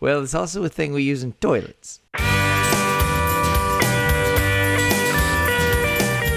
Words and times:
Well, 0.00 0.22
it's 0.22 0.34
also 0.34 0.64
a 0.64 0.70
thing 0.70 0.94
we 0.94 1.02
use 1.02 1.22
in 1.22 1.34
toilets. 1.34 2.00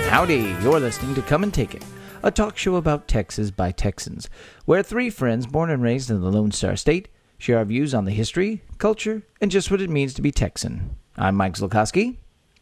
Howdy, 0.10 0.54
you're 0.62 0.82
listening 0.82 1.16
to 1.16 1.22
Come 1.22 1.44
and 1.44 1.54
Take 1.54 1.74
It, 1.74 1.86
a 2.22 2.30
talk 2.30 2.58
show 2.58 2.76
about 2.76 3.08
Texas 3.08 3.52
by 3.52 3.72
Texans, 3.72 4.30
where 4.66 4.84
three 4.84 5.10
friends 5.10 5.48
born 5.48 5.70
and 5.70 5.82
raised 5.82 6.12
in 6.12 6.20
the 6.20 6.30
Lone 6.30 6.52
Star 6.52 6.76
State 6.76 7.08
share 7.38 7.58
our 7.58 7.64
views 7.64 7.94
on 7.94 8.04
the 8.04 8.12
history, 8.12 8.62
culture, 8.80 9.24
and 9.40 9.50
just 9.50 9.72
what 9.72 9.80
it 9.82 9.90
means 9.90 10.14
to 10.14 10.22
be 10.22 10.32
Texan. 10.32 10.98
I'm 11.16 11.36
Mike 11.36 11.54
Zlokowski. 11.54 12.18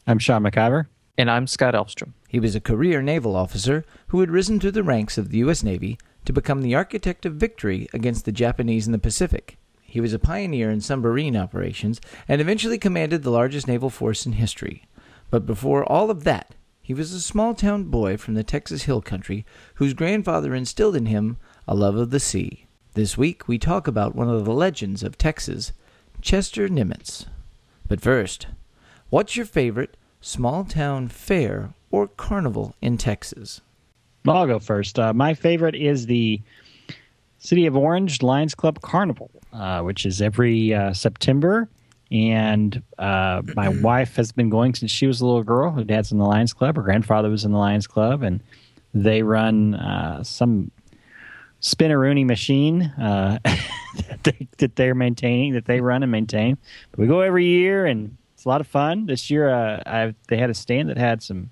I'm 0.05 0.19
Sean 0.19 0.43
McIver. 0.43 0.85
And 1.17 1.31
I'm 1.31 1.47
Scott 1.47 1.73
Elfstrom. 1.73 2.13
He 2.27 2.39
was 2.39 2.55
a 2.55 2.61
career 2.61 3.01
naval 3.01 3.35
officer 3.35 3.85
who 4.09 4.19
had 4.19 4.29
risen 4.29 4.59
through 4.59 4.71
the 4.71 4.83
ranks 4.83 5.17
of 5.17 5.29
the 5.29 5.39
U.S. 5.39 5.63
Navy 5.63 5.97
to 6.25 6.31
become 6.31 6.61
the 6.61 6.75
architect 6.75 7.25
of 7.25 7.33
victory 7.33 7.87
against 7.91 8.25
the 8.25 8.31
Japanese 8.31 8.85
in 8.85 8.91
the 8.91 8.99
Pacific. 8.99 9.57
He 9.91 9.99
was 9.99 10.13
a 10.13 10.19
pioneer 10.19 10.71
in 10.71 10.79
submarine 10.79 11.35
operations 11.35 11.99
and 12.25 12.39
eventually 12.39 12.77
commanded 12.77 13.23
the 13.23 13.29
largest 13.29 13.67
naval 13.67 13.89
force 13.89 14.25
in 14.25 14.31
history. 14.31 14.85
But 15.29 15.45
before 15.45 15.83
all 15.83 16.09
of 16.09 16.23
that, 16.23 16.55
he 16.81 16.93
was 16.93 17.11
a 17.11 17.19
small 17.19 17.53
town 17.53 17.83
boy 17.83 18.15
from 18.15 18.35
the 18.35 18.43
Texas 18.45 18.83
Hill 18.83 19.01
Country 19.01 19.45
whose 19.75 19.93
grandfather 19.93 20.55
instilled 20.55 20.95
in 20.95 21.07
him 21.07 21.35
a 21.67 21.75
love 21.75 21.97
of 21.97 22.09
the 22.09 22.21
sea. 22.21 22.67
This 22.93 23.17
week 23.17 23.49
we 23.49 23.57
talk 23.57 23.85
about 23.85 24.15
one 24.15 24.29
of 24.29 24.45
the 24.45 24.53
legends 24.53 25.03
of 25.03 25.17
Texas, 25.17 25.73
Chester 26.21 26.69
Nimitz. 26.69 27.25
But 27.85 27.99
first, 27.99 28.47
what's 29.09 29.35
your 29.35 29.45
favorite 29.45 29.97
small 30.21 30.63
town 30.63 31.09
fair 31.09 31.73
or 31.89 32.07
carnival 32.07 32.75
in 32.81 32.97
Texas? 32.97 33.59
I'll 34.25 34.47
go 34.47 34.59
first. 34.59 34.97
Uh, 34.97 35.13
my 35.13 35.33
favorite 35.33 35.75
is 35.75 36.05
the 36.05 36.41
City 37.41 37.65
of 37.65 37.75
Orange 37.75 38.21
Lions 38.21 38.53
Club 38.53 38.81
Carnival, 38.81 39.31
uh, 39.51 39.81
which 39.81 40.05
is 40.05 40.21
every 40.21 40.73
uh, 40.75 40.93
September. 40.93 41.67
And 42.11 42.83
uh, 42.99 43.41
my 43.55 43.69
wife 43.81 44.15
has 44.17 44.31
been 44.31 44.51
going 44.51 44.75
since 44.75 44.91
she 44.91 45.07
was 45.07 45.21
a 45.21 45.25
little 45.25 45.43
girl. 45.43 45.71
Her 45.71 45.83
dad's 45.83 46.11
in 46.11 46.19
the 46.19 46.25
Lions 46.25 46.53
Club. 46.53 46.75
Her 46.75 46.83
grandfather 46.83 47.29
was 47.29 47.43
in 47.43 47.51
the 47.51 47.57
Lions 47.57 47.87
Club, 47.87 48.21
and 48.21 48.43
they 48.93 49.23
run 49.23 49.73
uh, 49.73 50.23
some 50.23 50.69
spinneroonie 51.61 52.27
machine 52.27 52.83
uh, 52.83 53.39
that, 53.43 54.23
they, 54.23 54.47
that 54.59 54.75
they're 54.75 54.95
maintaining, 54.95 55.53
that 55.53 55.65
they 55.65 55.81
run 55.81 56.03
and 56.03 56.11
maintain. 56.11 56.59
But 56.91 56.99
we 56.99 57.07
go 57.07 57.21
every 57.21 57.45
year, 57.45 57.87
and 57.87 58.17
it's 58.35 58.45
a 58.45 58.49
lot 58.49 58.61
of 58.61 58.67
fun. 58.67 59.07
This 59.07 59.31
year, 59.31 59.49
uh, 59.49 59.81
I've, 59.83 60.15
they 60.27 60.37
had 60.37 60.51
a 60.51 60.55
stand 60.55 60.89
that 60.89 60.97
had 60.97 61.23
some 61.23 61.49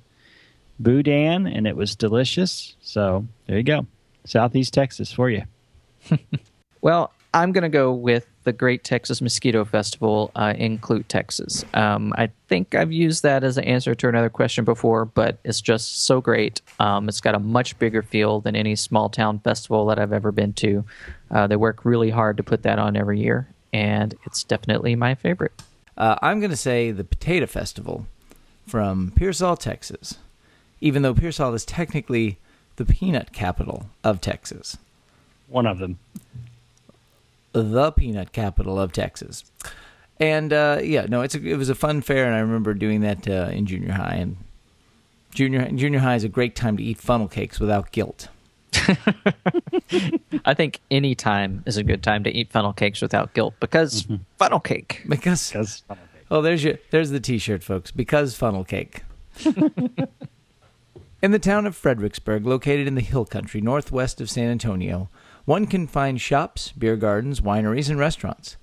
boudin, 0.78 1.48
and 1.48 1.66
it 1.66 1.76
was 1.76 1.96
delicious. 1.96 2.76
So 2.80 3.26
there 3.48 3.58
you 3.58 3.64
go, 3.64 3.88
Southeast 4.26 4.72
Texas 4.72 5.12
for 5.12 5.32
you. 5.32 5.46
well, 6.82 7.14
I'm 7.34 7.52
going 7.52 7.64
to 7.64 7.70
go 7.70 7.94
with 7.94 8.28
the 8.44 8.54
Great 8.54 8.84
Texas 8.84 9.22
Mosquito 9.22 9.64
Festival 9.64 10.32
uh, 10.36 10.54
in 10.58 10.80
Clute, 10.80 11.08
Texas. 11.08 11.64
Um, 11.76 12.14
I 12.18 12.32
think 12.48 12.74
I've 12.74 12.92
used 12.92 13.22
that 13.22 13.44
as 13.44 13.58
an 13.58 13.66
answer 13.66 13.94
to 13.94 14.08
another 14.08 14.30
question 14.30 14.66
before, 14.66 15.06
but 15.06 15.38
it's 15.44 15.62
just 15.62 16.06
so 16.06 16.22
great. 16.22 16.62
Um, 16.80 17.08
it's 17.08 17.22
got 17.22 17.36
a 17.36 17.40
much 17.40 17.78
bigger 17.78 18.02
feel 18.02 18.40
than 18.40 18.56
any 18.56 18.76
small 18.76 19.10
town 19.10 19.40
festival 19.40 19.86
that 19.88 20.00
I've 20.00 20.14
ever 20.14 20.32
been 20.32 20.54
to. 20.54 20.84
Uh, 21.30 21.46
they 21.46 21.56
work 21.56 21.86
really 21.86 22.10
hard 22.10 22.38
to 22.38 22.44
put 22.44 22.64
that 22.64 22.80
on 22.80 22.98
every 22.98 23.20
year, 23.20 23.48
and 23.72 24.16
it's 24.26 24.44
definitely 24.44 24.96
my 24.96 25.14
favorite. 25.14 25.52
Uh, 25.96 26.16
I'm 26.22 26.40
going 26.40 26.52
to 26.52 26.58
say 26.58 26.92
the 26.92 27.04
Potato 27.04 27.46
Festival 27.46 28.08
from 28.66 29.12
Pearsall, 29.16 29.58
Texas, 29.58 30.18
even 30.82 31.04
though 31.04 31.14
Pearsall 31.14 31.54
is 31.54 31.66
technically 31.66 32.40
the 32.78 32.86
peanut 32.86 33.34
capital 33.34 33.88
of 34.04 34.22
Texas. 34.22 34.78
One 35.50 35.66
of 35.66 35.80
them 35.80 36.00
the 37.54 37.92
peanut 37.92 38.32
capital 38.32 38.80
of 38.80 38.92
Texas. 38.92 39.44
And 40.20 40.52
uh, 40.52 40.80
yeah, 40.84 41.06
no, 41.08 41.22
it's 41.22 41.36
a, 41.36 41.46
it 41.46 41.56
was 41.56 41.70
a 41.70 41.76
fun 41.76 42.02
fair, 42.02 42.26
and 42.26 42.36
I 42.36 42.40
remember 42.40 42.74
doing 42.74 43.02
that 43.02 43.28
uh, 43.28 43.50
in 43.52 43.66
junior 43.66 43.94
high. 43.94 44.16
And 44.16 44.38
junior 45.34 45.70
junior 45.72 46.00
high 46.00 46.16
is 46.16 46.24
a 46.24 46.30
great 46.30 46.56
time 46.56 46.78
to 46.78 46.84
eat 46.84 46.98
funnel 46.98 47.28
cakes 47.28 47.60
without 47.60 47.92
guilt. 47.92 48.28
I 50.46 50.54
think 50.54 50.80
any 50.92 51.16
time 51.16 51.64
is 51.66 51.78
a 51.78 51.84
good 51.84 52.04
time 52.04 52.24
to 52.26 52.30
eat 52.30 52.52
funnel 52.52 52.74
cakes 52.74 53.02
without 53.02 53.34
guilt 53.34 53.56
because 53.60 54.04
mm-hmm. 54.04 54.24
funnel 54.38 54.60
cake. 54.60 55.04
Because, 55.08 55.50
because 55.50 55.80
funnel 55.88 56.04
cake. 56.14 56.26
Oh, 56.30 56.42
there's 56.42 56.64
your 56.64 56.76
there's 56.92 57.12
the 57.12 57.22
T-shirt, 57.22 57.64
folks. 57.64 57.92
Because 57.92 58.36
funnel 58.36 58.66
cake. 58.66 59.04
in 61.22 61.32
the 61.32 61.40
town 61.40 61.66
of 61.66 61.78
Fredericksburg, 61.78 62.46
located 62.46 62.88
in 62.88 62.96
the 62.96 63.02
hill 63.02 63.26
country 63.26 63.62
northwest 63.62 64.20
of 64.20 64.30
San 64.30 64.52
Antonio, 64.52 65.10
one 65.50 65.66
can 65.66 65.88
find 65.88 66.22
shops, 66.22 66.72
beer 66.78 66.96
gardens, 66.96 67.42
wineries, 67.42 67.90
and 67.90 67.98
restaurants. 67.98 68.56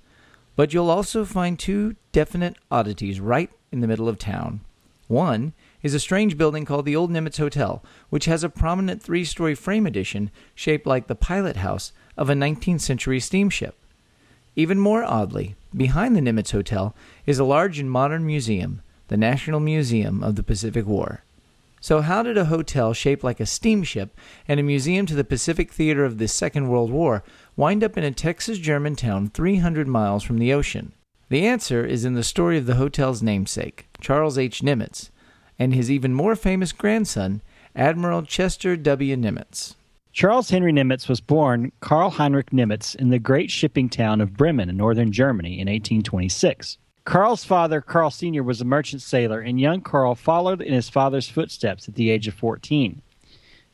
But 0.55 0.73
you'll 0.73 0.89
also 0.89 1.25
find 1.25 1.59
two 1.59 1.97
definite 2.13 2.55
oddities 2.71 3.19
right 3.19 3.51
in 3.73 3.81
the 3.81 3.89
middle 3.89 4.09
of 4.09 4.21
town. 4.21 4.61
One 5.09 5.53
is 5.83 5.95
a 5.95 5.99
strange 5.99 6.39
building 6.39 6.65
called 6.65 6.85
the 6.85 6.95
Old 6.95 7.11
Nimitz 7.11 7.39
Hotel, 7.39 7.83
which 8.09 8.27
has 8.27 8.45
a 8.45 8.49
prominent 8.49 9.03
three 9.03 9.25
story 9.25 9.57
frame 9.57 9.85
addition 9.85 10.31
shaped 10.55 10.87
like 10.87 11.09
the 11.09 11.17
pilot 11.17 11.57
house 11.57 11.91
of 12.17 12.31
a 12.31 12.35
19th 12.35 12.83
century 12.83 13.19
steamship. 13.19 13.75
Even 14.55 14.79
more 14.79 15.03
oddly, 15.03 15.57
behind 15.77 16.15
the 16.15 16.21
Nimitz 16.21 16.53
Hotel 16.53 16.95
is 17.27 17.41
a 17.41 17.45
large 17.45 17.81
and 17.81 17.91
modern 17.91 18.25
museum, 18.25 18.81
the 19.09 19.17
National 19.17 19.59
Museum 19.59 20.23
of 20.23 20.37
the 20.37 20.45
Pacific 20.45 20.87
War. 20.87 21.25
So, 21.81 22.01
how 22.01 22.23
did 22.23 22.39
a 22.39 22.47
hotel 22.47 22.93
shaped 22.93 23.23
like 23.23 23.39
a 23.39 23.47
steamship 23.47 24.17
and 24.49 24.59
a 24.59 24.63
museum 24.63 25.07
to 25.07 25.15
the 25.15 25.25
Pacific 25.25 25.73
theater 25.73 26.05
of 26.05 26.19
the 26.19 26.29
Second 26.29 26.69
World 26.69 26.91
War 26.91 27.23
wind 27.55 27.85
up 27.85 27.97
in 27.97 28.05
a 28.05 28.11
Texas 28.11 28.59
German 28.59 28.97
town 28.97 29.29
300 29.29 29.87
miles 29.87 30.23
from 30.23 30.39
the 30.39 30.53
ocean? 30.53 30.93
The 31.29 31.47
answer 31.47 31.85
is 31.85 32.05
in 32.05 32.15
the 32.15 32.23
story 32.23 32.57
of 32.57 32.67
the 32.67 32.77
hotel's 32.77 33.23
namesake, 33.23 33.87
Charles 34.01 34.39
H. 34.39 34.63
Nimitz, 34.63 35.11
and 35.59 35.75
his 35.75 35.91
even 35.91 36.15
more 36.15 36.37
famous 36.37 36.73
grandson, 36.73 37.43
Admiral 37.75 38.23
Chester 38.23 38.77
W. 38.77 39.17
Nimitz. 39.17 39.75
Charles 40.13 40.49
Henry 40.49 40.73
Nimitz 40.73 41.09
was 41.09 41.21
born 41.21 41.73
Karl 41.81 42.11
Heinrich 42.11 42.51
Nimitz 42.51 42.95
in 42.95 43.11
the 43.11 43.19
great 43.19 43.51
shipping 43.51 43.91
town 43.91 44.23
of 44.23 44.35
Bremen 44.35 44.71
in 44.71 44.77
northern 44.77 45.13
Germany 45.13 45.55
in 45.55 45.69
1826. 45.69 46.79
Karl's 47.07 47.45
father, 47.45 47.81
Carl 47.81 48.11
Sr., 48.11 48.43
was 48.43 48.61
a 48.61 48.65
merchant 48.65 49.01
sailor, 49.01 49.39
and 49.39 49.61
young 49.61 49.81
Carl 49.81 50.17
followed 50.17 50.61
in 50.61 50.75
his 50.75 50.89
father's 50.89 51.29
footsteps 51.29 51.87
at 51.87 51.95
the 51.95 52.11
age 52.11 52.27
of 52.27 52.35
14. 52.35 53.01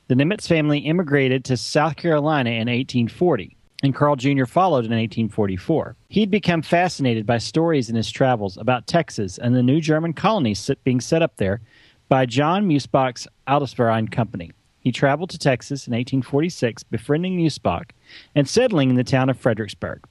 The 0.09 0.15
Nimitz 0.15 0.47
family 0.47 0.81
immigrated 0.81 1.43
to 1.47 1.56
South 1.56 1.97
Carolina 1.97 2.50
in 2.50 2.69
1840, 2.69 3.56
and 3.82 3.94
Carl 3.94 4.16
Jr. 4.16 4.44
followed 4.44 4.84
in 4.84 4.91
1844. 4.91 5.97
He'd 6.10 6.31
become 6.31 6.60
fascinated 6.60 7.25
by 7.25 7.38
stories 7.38 7.88
in 7.88 7.97
his 7.97 8.10
travels 8.10 8.59
about 8.59 8.87
Texas 8.87 9.38
and 9.38 9.56
the 9.56 9.62
new 9.62 9.81
German 9.81 10.12
colonies 10.12 10.70
being 10.84 11.00
set 11.00 11.22
up 11.22 11.38
there 11.38 11.62
by 12.10 12.26
John 12.26 12.69
Meusebach's 12.69 13.26
Adelsverein 13.49 14.12
Company. 14.12 14.53
He 14.78 14.93
traveled 14.93 15.31
to 15.31 15.38
Texas 15.38 15.87
in 15.87 15.93
1846, 15.93 16.82
befriending 16.82 17.38
Meusebach 17.38 17.93
and 18.34 18.47
settling 18.47 18.91
in 18.91 18.97
the 18.97 19.03
town 19.03 19.31
of 19.31 19.38
Fredericksburg. 19.38 20.04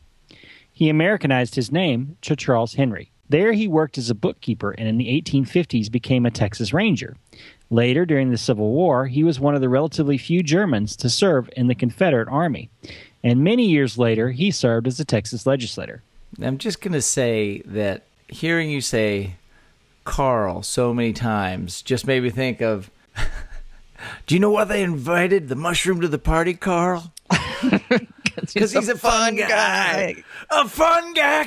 He 0.73 0.89
Americanized 0.89 1.53
his 1.53 1.71
name 1.71 2.17
to 2.21 2.35
Charles 2.35 2.73
Henry. 2.73 3.10
There, 3.31 3.53
he 3.53 3.65
worked 3.65 3.97
as 3.97 4.09
a 4.09 4.15
bookkeeper 4.15 4.71
and 4.71 4.89
in 4.89 4.97
the 4.97 5.07
1850s 5.07 5.89
became 5.89 6.25
a 6.25 6.31
Texas 6.31 6.73
Ranger. 6.73 7.15
Later, 7.69 8.05
during 8.05 8.29
the 8.29 8.37
Civil 8.37 8.71
War, 8.71 9.07
he 9.07 9.23
was 9.23 9.39
one 9.39 9.55
of 9.55 9.61
the 9.61 9.69
relatively 9.69 10.17
few 10.17 10.43
Germans 10.43 10.97
to 10.97 11.09
serve 11.09 11.49
in 11.55 11.67
the 11.67 11.75
Confederate 11.75 12.27
Army. 12.27 12.69
And 13.23 13.41
many 13.41 13.69
years 13.69 13.97
later, 13.97 14.31
he 14.31 14.51
served 14.51 14.85
as 14.85 14.99
a 14.99 15.05
Texas 15.05 15.45
legislator. 15.45 16.03
I'm 16.41 16.57
just 16.57 16.81
going 16.81 16.91
to 16.91 17.01
say 17.01 17.61
that 17.63 18.03
hearing 18.27 18.69
you 18.69 18.81
say 18.81 19.35
Carl 20.03 20.61
so 20.61 20.93
many 20.93 21.13
times 21.13 21.81
just 21.81 22.05
made 22.05 22.23
me 22.23 22.31
think 22.31 22.61
of 22.61 22.91
Do 24.27 24.35
you 24.35 24.41
know 24.41 24.51
why 24.51 24.65
they 24.65 24.83
invited 24.83 25.47
the 25.47 25.55
mushroom 25.55 26.01
to 26.01 26.09
the 26.09 26.19
party, 26.19 26.53
Carl? 26.53 27.13
Because 28.31 28.53
he's, 28.53 28.71
he's, 28.71 28.89
a, 28.89 28.97
fun, 28.97 29.11
fun 29.35 29.35
guy. 29.35 29.47
guy. 29.47 30.23
A 30.49 30.67
fun 30.67 31.13
guy, 31.13 31.45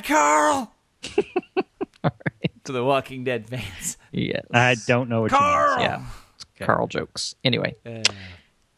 Karl. 2.05 2.19
to 2.65 2.73
the 2.73 2.85
Walking 2.85 3.25
Dead 3.25 3.49
fans. 3.49 3.97
Yes. 4.13 4.45
I 4.53 4.77
don't 4.87 5.09
know 5.09 5.23
what 5.23 5.31
Karl. 5.31 5.73
you 5.73 5.77
mean. 5.79 5.87
Yeah. 5.91 6.07
Okay. 6.57 6.65
Karl 6.67 6.87
jokes. 6.87 7.35
Anyway. 7.45 7.75
Uh. 7.85 8.03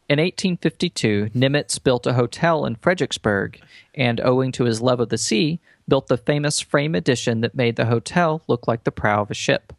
In 0.09 0.19
1852, 0.19 1.31
Nimitz 1.35 1.83
built 1.83 2.07
a 2.07 2.13
hotel 2.13 2.65
in 2.65 2.75
Fredericksburg 2.75 3.61
and, 3.93 4.21
owing 4.21 4.53
to 4.53 4.63
his 4.63 4.81
love 4.81 5.01
of 5.01 5.09
the 5.09 5.17
sea, 5.17 5.59
built 5.87 6.07
the 6.07 6.17
famous 6.17 6.61
frame 6.61 6.95
addition 6.95 7.41
that 7.41 7.55
made 7.55 7.75
the 7.75 7.87
hotel 7.87 8.41
look 8.47 8.67
like 8.67 8.85
the 8.85 8.91
prow 8.91 9.23
of 9.23 9.31
a 9.31 9.33
ship. 9.33 9.73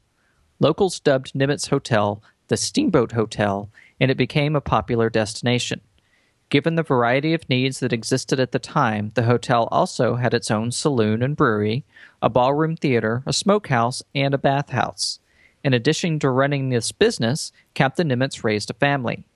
Locals 0.60 1.00
dubbed 1.00 1.32
Nimitz 1.32 1.68
Hotel 1.68 2.22
the 2.48 2.56
Steamboat 2.56 3.12
Hotel, 3.12 3.70
and 4.00 4.10
it 4.10 4.16
became 4.16 4.56
a 4.56 4.60
popular 4.60 5.08
destination. 5.08 5.80
Given 6.50 6.76
the 6.76 6.82
variety 6.82 7.34
of 7.34 7.48
needs 7.50 7.80
that 7.80 7.92
existed 7.92 8.40
at 8.40 8.52
the 8.52 8.58
time, 8.58 9.12
the 9.14 9.24
hotel 9.24 9.68
also 9.70 10.14
had 10.16 10.32
its 10.32 10.50
own 10.50 10.72
saloon 10.72 11.22
and 11.22 11.36
brewery, 11.36 11.84
a 12.22 12.30
ballroom 12.30 12.74
theater, 12.74 13.22
a 13.26 13.34
smokehouse, 13.34 14.02
and 14.14 14.32
a 14.32 14.38
bathhouse. 14.38 15.20
In 15.62 15.74
addition 15.74 16.18
to 16.20 16.30
running 16.30 16.70
this 16.70 16.90
business, 16.90 17.52
Captain 17.74 18.08
Nimitz 18.08 18.44
raised 18.44 18.70
a 18.70 18.74
family. 18.74 19.26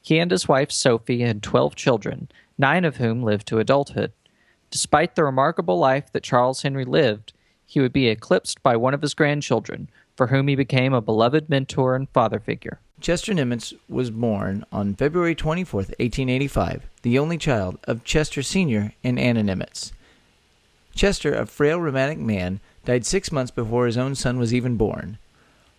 He 0.00 0.18
and 0.18 0.30
his 0.30 0.48
wife 0.48 0.72
Sophie 0.72 1.20
had 1.20 1.42
12 1.42 1.74
children, 1.74 2.30
nine 2.56 2.86
of 2.86 2.96
whom 2.96 3.22
lived 3.22 3.46
to 3.48 3.58
adulthood. 3.58 4.12
Despite 4.70 5.14
the 5.14 5.24
remarkable 5.24 5.78
life 5.78 6.10
that 6.12 6.22
Charles 6.22 6.62
Henry 6.62 6.86
lived, 6.86 7.34
he 7.66 7.80
would 7.80 7.92
be 7.92 8.08
eclipsed 8.08 8.62
by 8.62 8.76
one 8.76 8.94
of 8.94 9.02
his 9.02 9.14
grandchildren, 9.14 9.90
for 10.16 10.28
whom 10.28 10.48
he 10.48 10.56
became 10.56 10.94
a 10.94 11.02
beloved 11.02 11.50
mentor 11.50 11.94
and 11.94 12.08
father 12.10 12.40
figure. 12.40 12.80
Chester 13.02 13.34
Nimitz 13.34 13.74
was 13.88 14.12
born 14.12 14.64
on 14.70 14.94
February 14.94 15.34
24, 15.34 15.78
1885, 15.78 16.86
the 17.02 17.18
only 17.18 17.36
child 17.36 17.76
of 17.82 18.04
Chester 18.04 18.44
Sr. 18.44 18.94
and 19.02 19.18
Anna 19.18 19.42
Nimitz. 19.42 19.90
Chester, 20.94 21.34
a 21.34 21.44
frail 21.44 21.80
rheumatic 21.80 22.18
man, 22.18 22.60
died 22.84 23.04
six 23.04 23.32
months 23.32 23.50
before 23.50 23.86
his 23.86 23.98
own 23.98 24.14
son 24.14 24.38
was 24.38 24.54
even 24.54 24.76
born. 24.76 25.18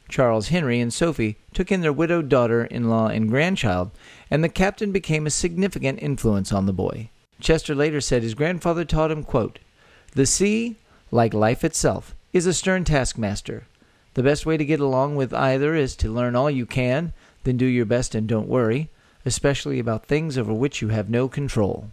Charles 0.09 0.49
Henry 0.49 0.81
and 0.81 0.93
Sophie 0.93 1.37
took 1.53 1.71
in 1.71 1.79
their 1.79 1.93
widowed 1.93 2.27
daughter 2.27 2.65
in 2.65 2.89
law 2.89 3.07
and 3.07 3.29
grandchild, 3.29 3.91
and 4.29 4.43
the 4.43 4.49
captain 4.49 4.91
became 4.91 5.25
a 5.25 5.29
significant 5.29 6.03
influence 6.03 6.51
on 6.51 6.65
the 6.65 6.73
boy. 6.73 7.09
Chester 7.39 7.73
later 7.73 8.01
said 8.01 8.21
his 8.21 8.33
grandfather 8.33 8.83
taught 8.83 9.11
him, 9.11 9.23
quote, 9.23 9.59
The 10.11 10.25
sea, 10.25 10.75
like 11.09 11.33
life 11.33 11.63
itself, 11.63 12.15
is 12.33 12.45
a 12.45 12.53
stern 12.53 12.83
taskmaster. 12.83 13.65
The 14.13 14.23
best 14.23 14.45
way 14.45 14.57
to 14.57 14.65
get 14.65 14.79
along 14.79 15.15
with 15.15 15.33
either 15.33 15.75
is 15.75 15.95
to 15.97 16.13
learn 16.13 16.35
all 16.35 16.49
you 16.49 16.65
can, 16.65 17.13
then 17.43 17.57
do 17.57 17.65
your 17.65 17.85
best 17.85 18.13
and 18.13 18.27
don't 18.27 18.47
worry, 18.47 18.89
especially 19.25 19.79
about 19.79 20.05
things 20.05 20.37
over 20.37 20.53
which 20.53 20.81
you 20.81 20.89
have 20.89 21.09
no 21.09 21.27
control. 21.27 21.89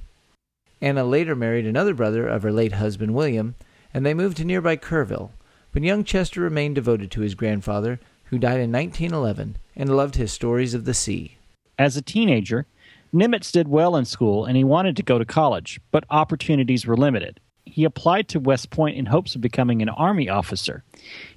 Anna 0.80 1.04
later 1.04 1.34
married 1.34 1.66
another 1.66 1.94
brother 1.94 2.26
of 2.26 2.42
her 2.42 2.52
late 2.52 2.72
husband 2.72 3.14
William, 3.14 3.54
and 3.92 4.04
they 4.04 4.14
moved 4.14 4.36
to 4.38 4.44
nearby 4.44 4.76
Kerrville. 4.76 5.30
But 5.72 5.82
young 5.82 6.04
Chester 6.04 6.40
remained 6.40 6.74
devoted 6.74 7.10
to 7.12 7.20
his 7.20 7.34
grandfather, 7.34 8.00
who 8.24 8.38
died 8.38 8.60
in 8.60 8.72
1911, 8.72 9.56
and 9.76 9.96
loved 9.96 10.16
his 10.16 10.32
stories 10.32 10.74
of 10.74 10.84
the 10.84 10.94
sea. 10.94 11.36
As 11.78 11.96
a 11.96 12.02
teenager, 12.02 12.66
Nimitz 13.12 13.50
did 13.50 13.68
well 13.68 13.96
in 13.96 14.04
school 14.04 14.44
and 14.44 14.56
he 14.56 14.64
wanted 14.64 14.96
to 14.96 15.02
go 15.02 15.18
to 15.18 15.24
college, 15.24 15.80
but 15.90 16.04
opportunities 16.10 16.86
were 16.86 16.96
limited. 16.96 17.40
He 17.64 17.84
applied 17.84 18.28
to 18.28 18.40
West 18.40 18.70
Point 18.70 18.96
in 18.96 19.06
hopes 19.06 19.34
of 19.34 19.40
becoming 19.40 19.82
an 19.82 19.88
Army 19.88 20.28
officer. 20.28 20.82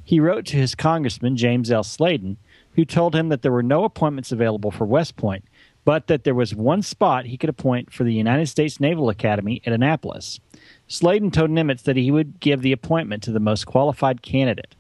He 0.04 0.20
wrote 0.20 0.46
to 0.48 0.58
his 0.58 0.76
congressman, 0.76 1.38
James 1.38 1.72
L. 1.72 1.84
Sladen, 1.84 2.38
who 2.76 2.86
told 2.86 3.16
him 3.16 3.30
that 3.30 3.42
there 3.42 3.52
were 3.52 3.64
no 3.64 3.84
appointments 3.84 4.32
available 4.32 4.72
for 4.72 4.86
West 4.86 5.16
Point, 5.16 5.46
but 5.86 6.08
that 6.08 6.24
there 6.24 6.36
was 6.36 6.56
one 6.56 6.82
spot 6.82 7.26
he 7.26 7.38
could 7.38 7.50
appoint 7.50 7.92
for 7.92 8.04
the 8.04 8.14
United 8.14 8.48
States 8.48 8.80
Naval 8.80 9.10
Academy 9.10 9.62
at 9.66 9.74
Annapolis. 9.74 10.40
Sladen 10.88 11.32
told 11.32 11.50
Nimitz 11.50 11.84
that 11.84 11.98
he 11.98 12.12
would 12.12 12.40
give 12.40 12.62
the 12.62 12.72
appointment 12.72 13.24
to 13.24 13.32
the 13.32 13.40
most 13.40 13.66
qualified 13.66 14.22
candidate. 14.22 14.76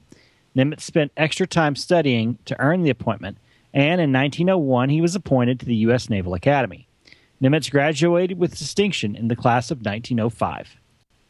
Nimitz 0.55 0.81
spent 0.81 1.11
extra 1.17 1.47
time 1.47 1.75
studying 1.75 2.37
to 2.45 2.59
earn 2.59 2.83
the 2.83 2.89
appointment, 2.89 3.37
and 3.73 3.99
in 3.99 4.13
1901 4.13 4.89
he 4.89 5.01
was 5.01 5.15
appointed 5.15 5.59
to 5.59 5.65
the 5.65 5.75
U.S. 5.75 6.09
Naval 6.09 6.33
Academy. 6.33 6.87
Nimitz 7.41 7.69
graduated 7.69 8.39
with 8.39 8.57
distinction 8.57 9.15
in 9.15 9.27
the 9.27 9.35
class 9.35 9.71
of 9.71 9.79
1905. 9.79 10.77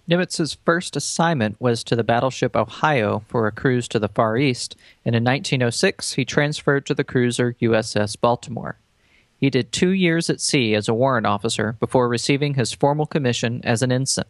Nimitz's 0.10 0.58
first 0.66 0.98
assignment 0.98 1.60
was 1.62 1.82
to 1.86 1.96
the 1.96 2.04
battleship 2.04 2.58
Ohio 2.58 3.24
for 3.30 3.48
a 3.48 3.54
cruise 3.54 3.88
to 3.88 4.00
the 4.00 4.10
Far 4.10 4.38
East, 4.38 4.76
and 5.06 5.16
in 5.16 5.24
1906 5.24 6.14
he 6.14 6.26
transferred 6.26 6.86
to 6.86 6.94
the 6.94 7.06
cruiser 7.06 7.56
USS 7.62 8.20
Baltimore. 8.20 8.78
He 9.38 9.50
did 9.50 9.72
two 9.72 9.92
years 9.92 10.30
at 10.30 10.42
sea 10.42 10.76
as 10.76 10.90
a 10.90 10.94
warrant 10.94 11.26
officer 11.26 11.78
before 11.80 12.10
receiving 12.10 12.56
his 12.56 12.74
formal 12.74 13.06
commission 13.06 13.62
as 13.64 13.82
an 13.82 13.94
ensign. 13.94 14.26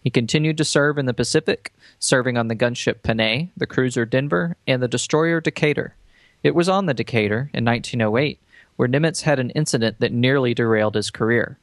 He 0.00 0.10
continued 0.10 0.58
to 0.58 0.64
serve 0.64 0.98
in 0.98 1.06
the 1.06 1.14
Pacific, 1.14 1.72
serving 2.00 2.36
on 2.36 2.48
the 2.48 2.56
gunship 2.56 3.02
Panay, 3.02 3.50
the 3.56 3.66
cruiser 3.66 4.04
Denver, 4.04 4.56
and 4.66 4.82
the 4.82 4.88
destroyer 4.88 5.40
Decatur. 5.40 5.94
It 6.42 6.54
was 6.54 6.68
on 6.68 6.86
the 6.86 6.94
Decatur, 6.94 7.50
in 7.54 7.64
1908, 7.64 8.38
where 8.76 8.88
Nimitz 8.88 9.22
had 9.22 9.38
an 9.38 9.50
incident 9.50 10.00
that 10.00 10.12
nearly 10.12 10.54
derailed 10.54 10.96
his 10.96 11.10
career. 11.10 11.58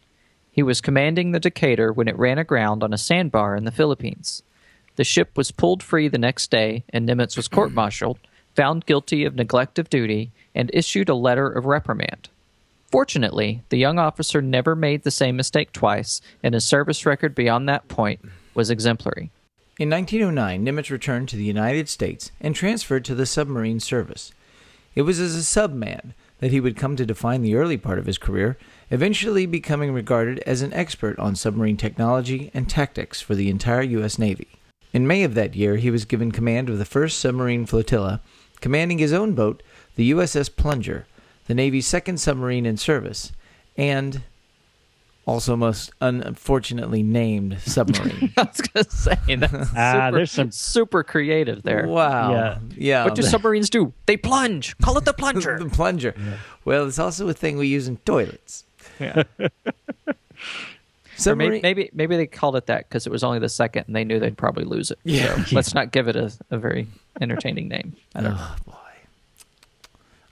He 0.52 0.62
was 0.62 0.82
commanding 0.82 1.32
the 1.32 1.40
Decatur 1.40 1.94
when 1.94 2.10
it 2.10 2.18
ran 2.18 2.38
aground 2.38 2.84
on 2.84 2.94
a 2.94 2.98
sandbar 2.98 3.56
in 3.56 3.64
the 3.64 3.72
Philippines. 3.72 4.44
The 4.98 5.06
ship 5.06 5.38
was 5.38 5.52
pulled 5.52 5.82
free 5.82 6.10
the 6.10 6.18
next 6.18 6.52
day, 6.52 6.84
and 6.90 7.08
Nimitz 7.08 7.38
was 7.38 7.48
court 7.48 7.72
martialed, 7.72 8.20
found 8.54 8.86
guilty 8.86 9.24
of 9.24 9.36
neglect 9.36 9.80
of 9.80 9.90
duty, 9.90 10.32
and 10.54 10.70
issued 10.74 11.08
a 11.08 11.16
letter 11.16 11.48
of 11.48 11.66
reprimand. 11.66 12.28
Fortunately, 12.92 13.62
the 13.70 13.78
young 13.78 13.98
officer 13.98 14.42
never 14.42 14.76
made 14.76 15.04
the 15.04 15.12
same 15.12 15.38
mistake 15.38 15.72
twice, 15.72 16.20
and 16.44 16.54
his 16.54 16.66
service 16.66 17.06
record 17.06 17.34
beyond 17.34 17.70
that 17.70 17.88
point 17.88 18.20
was 18.54 18.70
exemplary. 18.70 19.32
In 19.80 19.90
1909, 19.90 20.66
Nimitz 20.66 20.90
returned 20.90 21.30
to 21.30 21.38
the 21.38 21.46
United 21.46 21.88
States 21.88 22.32
and 22.42 22.54
transferred 22.54 23.06
to 23.06 23.16
the 23.16 23.26
submarine 23.26 23.80
service. 23.80 24.34
It 24.94 25.04
was 25.04 25.22
as 25.22 25.36
a 25.36 25.40
subman 25.40 26.14
that 26.40 26.52
he 26.52 26.60
would 26.60 26.76
come 26.76 26.98
to 26.98 27.06
define 27.06 27.42
the 27.42 27.56
early 27.56 27.78
part 27.78 27.98
of 27.98 28.06
his 28.06 28.18
career, 28.18 28.58
eventually 28.92 29.46
becoming 29.46 29.92
regarded 29.94 30.40
as 30.40 30.62
an 30.62 30.74
expert 30.74 31.18
on 31.18 31.36
submarine 31.36 31.78
technology 31.78 32.52
and 32.54 32.70
tactics 32.70 33.20
for 33.22 33.34
the 33.36 33.50
entire 33.50 33.82
U.S. 33.82 34.20
Navy. 34.20 34.48
In 34.94 35.08
May 35.08 35.24
of 35.24 35.34
that 35.36 35.56
year, 35.56 35.78
he 35.78 35.90
was 35.90 36.06
given 36.06 36.32
command 36.32 36.70
of 36.70 36.78
the 36.78 36.84
1st 36.86 37.14
Submarine 37.14 37.66
Flotilla, 37.66 38.22
commanding 38.60 38.98
his 39.00 39.14
own 39.14 39.34
boat, 39.34 39.64
the 39.96 40.12
USS 40.12 40.54
Plunger, 40.56 41.08
the 41.48 41.54
Navy's 41.56 41.88
second 41.88 42.20
submarine 42.20 42.66
in 42.66 42.76
service, 42.78 43.32
and 43.78 44.22
also 45.26 45.56
most 45.56 45.92
unfortunately 46.02 47.04
named 47.04 47.58
submarine. 47.62 48.34
I 48.38 48.44
was 48.44 48.60
going 48.62 48.84
to 48.86 48.92
say 48.92 49.36
that's 49.38 49.54
Ah, 49.78 50.08
super, 50.08 50.18
there's 50.18 50.32
some- 50.32 50.52
super 50.52 51.04
creative 51.04 51.64
there. 51.64 51.88
wow. 51.88 52.32
Yeah. 52.34 52.58
Yeah. 52.76 53.04
What 53.06 53.16
do 53.16 53.22
submarines 53.22 53.70
do? 53.70 53.94
They 54.08 54.18
plunge. 54.18 54.78
Call 54.80 54.98
it 54.98 55.06
the 55.06 55.14
plunger. 55.18 55.58
the 55.60 55.70
plunger. 55.70 56.14
Well, 56.66 56.88
it's 56.88 57.00
also 57.00 57.30
a 57.30 57.34
thing 57.34 57.58
we 57.58 57.68
use 57.68 57.88
in 57.88 57.98
toilets. 57.98 58.66
Yeah. 59.02 59.24
Or 60.08 61.24
Submarine. 61.24 61.62
maybe, 61.62 61.62
maybe 61.62 61.90
maybe 61.94 62.18
they 62.18 62.26
called 62.26 62.56
it 62.56 62.66
that 62.66 62.90
because 62.90 63.06
it 63.06 63.12
was 63.12 63.24
only 63.24 63.40
the 63.40 63.50
second 63.50 63.84
and 63.88 63.96
they 63.96 64.04
knew 64.04 64.20
they'd 64.20 64.38
probably 64.38 64.64
lose 64.64 64.92
it. 64.92 65.00
Yeah. 65.04 65.44
So 65.46 65.56
let's 65.56 65.74
not 65.74 65.92
give 65.92 66.08
it 66.08 66.16
a, 66.16 66.32
a 66.50 66.58
very 66.58 66.88
entertaining 67.20 67.68
name. 67.68 67.96
I 68.16 68.22
don't 68.22 68.32
oh, 68.32 68.36
know. 68.36 68.42
Oh 68.42 68.56
boy. 68.66 68.78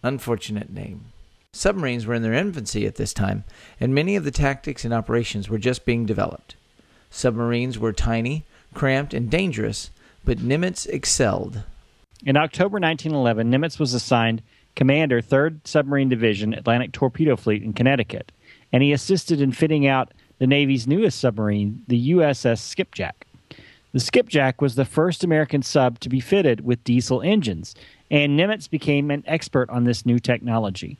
Unfortunate 0.01 0.71
name. 0.71 1.06
Submarines 1.51 2.06
were 2.06 2.13
in 2.13 2.21
their 2.21 2.33
infancy 2.33 2.86
at 2.86 2.95
this 2.95 3.13
time, 3.13 3.44
and 3.80 3.94
many 3.94 4.16
of 4.16 4.24
the 4.24 4.31
tactics 4.31 4.86
and 4.86 4.94
operations 4.94 5.50
were 5.50 5.57
just 5.57 5.86
being 5.86 6.06
developed. 6.06 6.56
Submarines 7.10 7.80
were 7.80 7.92
tiny, 7.92 8.45
cramped, 8.74 9.13
and 9.13 9.30
dangerous, 9.30 9.89
but 10.24 10.38
Nimitz 10.38 10.88
excelled. 10.88 11.63
In 12.25 12.38
October 12.38 12.80
1911, 12.80 13.51
Nimitz 13.51 13.80
was 13.80 13.94
assigned 13.94 14.44
Commander, 14.75 15.21
3rd 15.21 15.66
Submarine 15.66 16.10
Division, 16.10 16.54
Atlantic 16.54 16.92
Torpedo 16.92 17.36
Fleet 17.36 17.63
in 17.63 17.74
Connecticut, 17.74 18.31
and 18.71 18.83
he 18.83 18.94
assisted 18.94 19.42
in 19.42 19.51
fitting 19.51 19.88
out 19.88 20.12
the 20.39 20.48
Navy's 20.48 20.88
newest 20.88 21.19
submarine, 21.19 21.83
the 21.88 22.12
USS 22.12 22.60
Skipjack. 22.60 23.27
The 23.92 24.00
Skipjack 24.00 24.62
was 24.62 24.75
the 24.75 24.86
first 24.86 25.24
American 25.24 25.63
sub 25.63 26.00
to 26.01 26.10
be 26.10 26.19
fitted 26.19 26.62
with 26.62 26.83
diesel 26.83 27.21
engines, 27.21 27.73
and 28.11 28.40
Nimitz 28.40 28.69
became 28.69 29.09
an 29.09 29.23
expert 29.26 29.69
on 29.69 29.83
this 29.83 30.06
new 30.06 30.19
technology. 30.19 30.97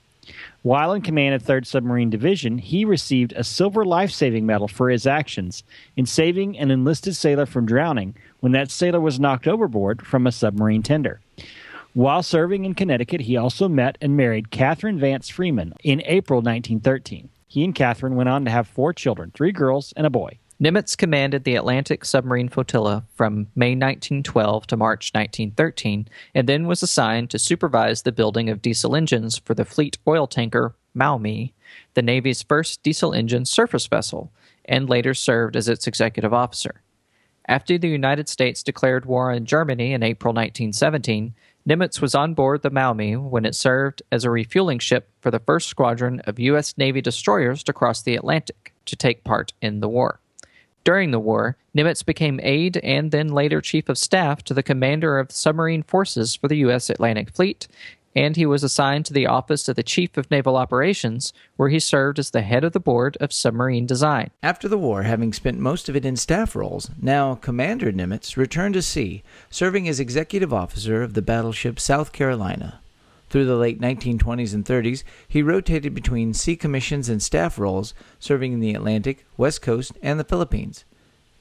While 0.62 0.94
in 0.94 1.02
command 1.02 1.36
of 1.36 1.44
3rd 1.44 1.66
Submarine 1.66 2.10
Division, 2.10 2.58
he 2.58 2.86
received 2.86 3.34
a 3.34 3.44
Silver 3.44 3.86
Life 3.86 4.12
Saving 4.12 4.46
Medal 4.46 4.68
for 4.68 4.90
his 4.90 5.08
actions 5.08 5.64
in 5.96 6.06
saving 6.06 6.58
an 6.58 6.72
enlisted 6.72 7.16
sailor 7.16 7.46
from 7.46 7.66
drowning 7.66 8.16
when 8.40 8.52
that 8.52 8.72
sailor 8.72 9.00
was 9.00 9.20
knocked 9.20 9.48
overboard 9.48 10.06
from 10.06 10.28
a 10.28 10.32
submarine 10.32 10.84
tender. 10.84 11.20
While 11.94 12.22
serving 12.24 12.66
in 12.66 12.76
Connecticut, 12.76 13.22
he 13.22 13.38
also 13.38 13.68
met 13.68 13.98
and 14.02 14.16
married 14.16 14.52
Catherine 14.52 15.00
Vance 15.00 15.30
Freeman 15.30 15.74
in 15.84 16.02
April 16.06 16.42
1913. 16.42 17.30
He 17.50 17.63
and 17.63 17.74
Catherine 17.74 18.15
went 18.15 18.29
on 18.29 18.46
to 18.46 18.51
have 18.51 18.68
four 18.68 18.94
children 18.94 19.32
three 19.34 19.51
girls 19.51 19.91
and 19.98 20.06
a 20.06 20.10
boy. 20.12 20.38
Nimitz 20.62 20.96
commanded 20.96 21.46
the 21.46 21.56
Atlantic 21.56 22.06
Submarine 22.06 22.48
Flotilla 22.48 23.06
from 23.15 23.48
May 23.56 23.72
1912 23.72 24.68
to 24.68 24.77
March 24.77 25.12
1913, 25.15 26.08
and 26.36 26.48
then 26.48 26.68
was 26.68 26.84
assigned 26.84 27.32
to 27.32 27.39
supervise 27.39 28.03
the 28.03 28.12
building 28.12 28.50
of 28.50 28.62
diesel 28.62 28.96
engines 28.96 29.39
for 29.39 29.56
the 29.56 29.65
fleet 29.65 29.98
oil 30.08 30.27
tanker 30.27 30.75
Maumee, 30.94 31.53
the 31.96 32.03
Navy's 32.03 32.44
first 32.44 32.84
diesel 32.84 33.13
engine 33.13 33.46
surface 33.46 33.88
vessel, 33.88 34.32
and 34.65 34.88
later 34.88 35.15
served 35.15 35.56
as 35.56 35.68
its 35.68 35.88
executive 35.88 36.34
officer. 36.34 36.82
After 37.48 37.79
the 37.79 37.88
United 37.88 38.29
States 38.29 38.62
declared 38.62 39.08
war 39.08 39.32
on 39.32 39.46
Germany 39.46 39.94
in 39.94 40.03
April 40.03 40.34
1917, 40.34 41.34
Nimitz 41.68 42.01
was 42.01 42.16
on 42.16 42.34
board 42.34 42.62
the 42.62 42.70
Maumee 42.70 43.16
when 43.16 43.46
it 43.46 43.54
served 43.54 44.01
as 44.12 44.24
a 44.24 44.32
refueling 44.32 44.80
ship 44.80 45.10
for 45.22 45.30
the 45.30 45.39
first 45.39 45.68
squadron 45.68 46.20
of 46.22 46.39
U.S. 46.39 46.78
Navy 46.78 47.01
destroyers 47.01 47.63
to 47.63 47.74
cross 47.74 48.01
the 48.01 48.16
Atlantic 48.16 48.74
to 48.86 48.96
take 48.96 49.24
part 49.24 49.54
in 49.62 49.80
the 49.80 49.89
war. 49.89 50.20
During 50.84 51.12
the 51.12 51.20
war, 51.20 51.58
Nimitz 51.75 52.04
became 52.04 52.39
aide 52.42 52.78
and 52.78 53.12
then 53.12 53.28
later 53.28 53.62
chief 53.62 53.89
of 53.89 53.98
staff 53.98 54.44
to 54.46 54.54
the 54.54 54.63
commander 54.63 55.20
of 55.20 55.32
submarine 55.32 55.84
forces 55.84 56.34
for 56.36 56.48
the 56.48 56.58
U.S. 56.58 56.89
Atlantic 56.89 57.30
Fleet, 57.32 57.68
and 58.16 58.36
he 58.36 58.46
was 58.46 58.63
assigned 58.63 59.06
to 59.06 59.13
the 59.13 59.28
office 59.28 59.68
of 59.68 59.75
the 59.75 59.84
chief 59.84 60.18
of 60.18 60.30
naval 60.32 60.56
operations, 60.56 61.34
where 61.56 61.70
he 61.70 61.80
served 61.80 62.20
as 62.20 62.32
the 62.32 62.42
head 62.42 62.63
of 62.63 62.74
the 62.74 62.80
board 62.80 63.18
of 63.22 63.32
submarine 63.32 63.86
design. 63.86 64.30
After 64.42 64.68
the 64.68 64.78
war, 64.78 65.04
having 65.04 65.34
spent 65.34 65.60
most 65.60 65.89
of 65.89 65.96
it 65.96 66.06
in 66.06 66.16
staff 66.16 66.56
roles, 66.56 66.89
now 67.01 67.36
Commander 67.36 67.92
Nimitz 67.92 68.38
returned 68.38 68.74
to 68.74 68.82
sea, 68.82 69.24
serving 69.50 69.88
as 69.88 70.00
executive 70.00 70.54
officer 70.54 71.01
of 71.01 71.13
the 71.13 71.22
battleship 71.22 71.80
South 71.80 72.12
Carolina. 72.12 72.80
Through 73.30 73.46
the 73.46 73.56
late 73.56 73.80
1920s 73.80 74.56
and 74.56 74.66
30s, 74.66 75.04
he 75.28 75.44
rotated 75.44 75.94
between 75.94 76.34
sea 76.34 76.56
commissions 76.56 77.10
and 77.10 77.22
staff 77.22 77.60
roles, 77.60 77.94
serving 78.20 78.54
in 78.54 78.60
the 78.60 78.74
Atlantic, 78.74 79.25
West 79.38 79.62
Coast, 79.62 79.92
and 80.01 80.20
the 80.20 80.24
Philippines. 80.24 80.84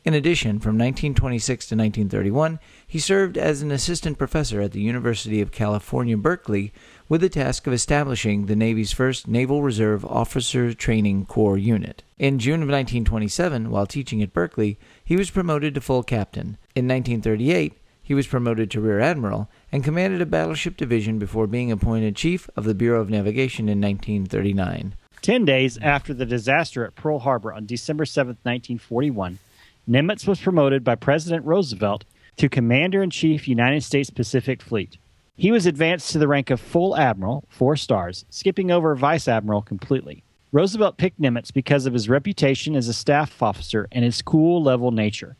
In 0.04 0.14
addition, 0.14 0.60
from 0.60 0.78
1926 0.78 1.66
to 1.66 1.74
1931, 1.74 2.60
he 2.86 2.98
served 2.98 3.36
as 3.36 3.62
an 3.62 3.70
assistant 3.70 4.16
professor 4.16 4.60
at 4.60 4.72
the 4.72 4.80
University 4.80 5.40
of 5.40 5.50
California, 5.50 6.16
Berkeley, 6.16 6.72
with 7.08 7.20
the 7.20 7.28
task 7.28 7.66
of 7.66 7.72
establishing 7.72 8.46
the 8.46 8.56
Navy's 8.56 8.92
first 8.92 9.26
Naval 9.26 9.62
Reserve 9.62 10.04
Officer 10.04 10.72
Training 10.72 11.26
Corps 11.26 11.58
unit. 11.58 12.04
In 12.18 12.38
June 12.38 12.62
of 12.62 12.68
1927, 12.68 13.70
while 13.70 13.86
teaching 13.86 14.22
at 14.22 14.32
Berkeley, 14.32 14.78
he 15.04 15.16
was 15.16 15.30
promoted 15.30 15.74
to 15.74 15.80
full 15.80 16.02
captain. 16.02 16.58
In 16.74 16.86
1938, 16.86 17.74
he 18.00 18.14
was 18.14 18.26
promoted 18.26 18.70
to 18.70 18.80
rear 18.80 19.00
admiral 19.00 19.50
and 19.70 19.84
commanded 19.84 20.22
a 20.22 20.26
battleship 20.26 20.76
division 20.76 21.18
before 21.18 21.46
being 21.46 21.70
appointed 21.70 22.16
chief 22.16 22.48
of 22.56 22.64
the 22.64 22.74
Bureau 22.74 23.02
of 23.02 23.10
Navigation 23.10 23.68
in 23.68 23.80
1939. 23.80 24.94
Ten 25.20 25.44
days 25.44 25.76
after 25.78 26.14
the 26.14 26.24
disaster 26.24 26.86
at 26.86 26.94
Pearl 26.94 27.18
Harbor 27.18 27.52
on 27.52 27.66
December 27.66 28.06
7, 28.06 28.38
1941, 28.44 29.38
Nimitz 29.88 30.28
was 30.28 30.38
promoted 30.38 30.84
by 30.84 30.94
President 30.94 31.46
Roosevelt 31.46 32.04
to 32.36 32.50
Commander 32.50 33.02
in 33.02 33.08
Chief, 33.08 33.48
United 33.48 33.82
States 33.82 34.10
Pacific 34.10 34.60
Fleet. 34.60 34.98
He 35.34 35.50
was 35.50 35.64
advanced 35.64 36.12
to 36.12 36.18
the 36.18 36.28
rank 36.28 36.50
of 36.50 36.60
full 36.60 36.94
admiral, 36.94 37.44
four 37.48 37.74
stars, 37.74 38.26
skipping 38.28 38.70
over 38.70 38.94
vice 38.94 39.26
admiral 39.26 39.62
completely. 39.62 40.22
Roosevelt 40.52 40.98
picked 40.98 41.20
Nimitz 41.20 41.50
because 41.50 41.86
of 41.86 41.94
his 41.94 42.08
reputation 42.08 42.76
as 42.76 42.86
a 42.86 42.92
staff 42.92 43.42
officer 43.42 43.88
and 43.90 44.04
his 44.04 44.20
cool, 44.20 44.62
level 44.62 44.90
nature. 44.90 45.36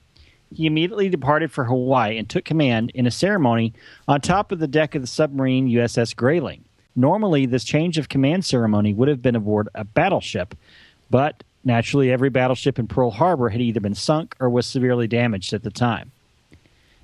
He 0.50 0.66
immediately 0.66 1.10
departed 1.10 1.52
for 1.52 1.64
Hawaii 1.64 2.16
and 2.16 2.26
took 2.26 2.46
command 2.46 2.90
in 2.94 3.06
a 3.06 3.10
ceremony 3.10 3.74
on 4.06 4.22
top 4.22 4.50
of 4.50 4.60
the 4.60 4.66
deck 4.66 4.94
of 4.94 5.02
the 5.02 5.08
submarine 5.08 5.68
USS 5.68 6.16
Grayling. 6.16 6.64
Normally, 6.96 7.44
this 7.44 7.64
change 7.64 7.98
of 7.98 8.08
command 8.08 8.46
ceremony 8.46 8.94
would 8.94 9.08
have 9.08 9.20
been 9.20 9.36
aboard 9.36 9.68
a 9.74 9.84
battleship, 9.84 10.54
but 11.10 11.44
Naturally, 11.64 12.10
every 12.10 12.30
battleship 12.30 12.78
in 12.78 12.86
Pearl 12.86 13.10
Harbor 13.10 13.48
had 13.48 13.60
either 13.60 13.80
been 13.80 13.94
sunk 13.94 14.34
or 14.40 14.48
was 14.48 14.66
severely 14.66 15.06
damaged 15.06 15.52
at 15.52 15.62
the 15.62 15.70
time. 15.70 16.12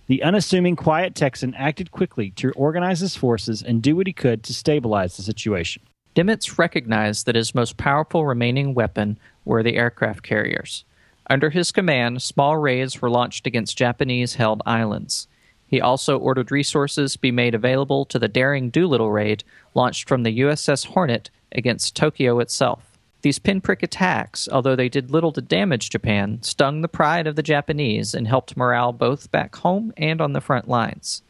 The 0.06 0.22
unassuming, 0.22 0.76
quiet 0.76 1.14
Texan 1.14 1.54
acted 1.54 1.90
quickly 1.90 2.30
to 2.32 2.52
organize 2.52 3.00
his 3.00 3.16
forces 3.16 3.62
and 3.62 3.82
do 3.82 3.96
what 3.96 4.06
he 4.06 4.12
could 4.12 4.42
to 4.44 4.54
stabilize 4.54 5.16
the 5.16 5.22
situation. 5.22 5.82
Nimitz 6.14 6.58
recognized 6.58 7.26
that 7.26 7.34
his 7.34 7.54
most 7.54 7.76
powerful 7.76 8.26
remaining 8.26 8.74
weapon 8.74 9.18
were 9.44 9.62
the 9.62 9.76
aircraft 9.76 10.22
carriers. 10.22 10.84
Under 11.28 11.50
his 11.50 11.72
command, 11.72 12.22
small 12.22 12.58
raids 12.58 13.00
were 13.00 13.10
launched 13.10 13.46
against 13.46 13.78
Japanese 13.78 14.34
held 14.34 14.62
islands. 14.66 15.26
He 15.66 15.80
also 15.80 16.18
ordered 16.18 16.52
resources 16.52 17.16
be 17.16 17.32
made 17.32 17.54
available 17.54 18.04
to 18.06 18.18
the 18.18 18.28
daring 18.28 18.70
Doolittle 18.70 19.10
raid 19.10 19.42
launched 19.74 20.06
from 20.06 20.22
the 20.22 20.38
USS 20.40 20.86
Hornet 20.86 21.30
against 21.50 21.96
Tokyo 21.96 22.38
itself. 22.40 22.93
These 23.24 23.38
pinprick 23.38 23.82
attacks, 23.82 24.50
although 24.52 24.76
they 24.76 24.90
did 24.90 25.10
little 25.10 25.32
to 25.32 25.40
damage 25.40 25.88
Japan, 25.88 26.42
stung 26.42 26.82
the 26.82 26.88
pride 26.88 27.26
of 27.26 27.36
the 27.36 27.42
Japanese 27.42 28.12
and 28.12 28.28
helped 28.28 28.54
morale 28.54 28.92
both 28.92 29.30
back 29.30 29.56
home 29.56 29.94
and 29.96 30.20
on 30.20 30.34
the 30.34 30.42
front 30.42 30.68
lines. 30.68 31.22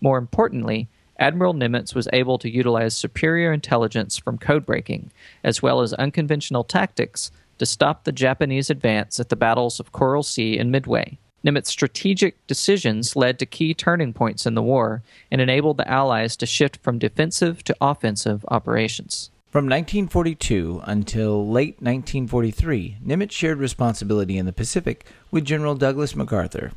More 0.00 0.16
importantly, 0.16 0.88
Admiral 1.18 1.52
Nimitz 1.52 1.94
was 1.94 2.08
able 2.10 2.38
to 2.38 2.48
utilize 2.48 2.96
superior 2.96 3.52
intelligence 3.52 4.16
from 4.16 4.38
codebreaking, 4.38 5.10
as 5.44 5.60
well 5.60 5.82
as 5.82 5.92
unconventional 5.92 6.64
tactics, 6.64 7.30
to 7.58 7.66
stop 7.66 8.04
the 8.04 8.12
Japanese 8.12 8.70
advance 8.70 9.20
at 9.20 9.28
the 9.28 9.36
battles 9.36 9.78
of 9.78 9.92
Coral 9.92 10.22
Sea 10.22 10.56
and 10.56 10.72
Midway. 10.72 11.18
Nimitz's 11.44 11.68
strategic 11.68 12.46
decisions 12.46 13.14
led 13.14 13.38
to 13.38 13.44
key 13.44 13.74
turning 13.74 14.14
points 14.14 14.46
in 14.46 14.54
the 14.54 14.62
war 14.62 15.02
and 15.30 15.38
enabled 15.38 15.76
the 15.76 15.86
Allies 15.86 16.34
to 16.38 16.46
shift 16.46 16.78
from 16.78 16.98
defensive 16.98 17.62
to 17.64 17.76
offensive 17.78 18.42
operations. 18.48 19.30
From 19.52 19.66
1942 19.66 20.80
until 20.84 21.46
late 21.46 21.74
1943, 21.74 22.96
Nimitz 23.04 23.32
shared 23.32 23.58
responsibility 23.58 24.38
in 24.38 24.46
the 24.46 24.52
Pacific 24.54 25.04
with 25.30 25.44
General 25.44 25.74
Douglas 25.74 26.16
MacArthur. 26.16 26.72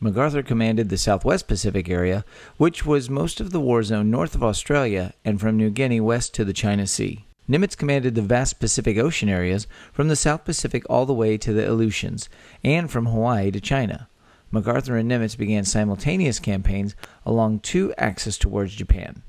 MacArthur 0.00 0.42
commanded 0.42 0.88
the 0.88 0.98
Southwest 0.98 1.46
Pacific 1.46 1.88
area, 1.88 2.24
which 2.56 2.84
was 2.84 3.08
most 3.08 3.40
of 3.40 3.52
the 3.52 3.60
war 3.60 3.84
zone 3.84 4.10
north 4.10 4.34
of 4.34 4.42
Australia 4.42 5.14
and 5.24 5.40
from 5.40 5.56
New 5.56 5.70
Guinea 5.70 6.00
west 6.00 6.34
to 6.34 6.44
the 6.44 6.52
China 6.52 6.88
Sea. 6.88 7.26
Nimitz 7.48 7.76
commanded 7.76 8.16
the 8.16 8.22
vast 8.22 8.58
Pacific 8.58 8.98
Ocean 8.98 9.28
areas 9.28 9.68
from 9.92 10.08
the 10.08 10.16
South 10.16 10.44
Pacific 10.44 10.82
all 10.90 11.06
the 11.06 11.14
way 11.14 11.38
to 11.38 11.52
the 11.52 11.70
Aleutians, 11.70 12.28
and 12.64 12.90
from 12.90 13.06
Hawaii 13.06 13.52
to 13.52 13.60
China. 13.60 14.08
MacArthur 14.50 14.96
and 14.96 15.08
Nimitz 15.08 15.38
began 15.38 15.64
simultaneous 15.64 16.40
campaigns 16.40 16.96
along 17.24 17.60
two 17.60 17.94
axes 17.96 18.36
towards 18.36 18.74
Japan. 18.74 19.22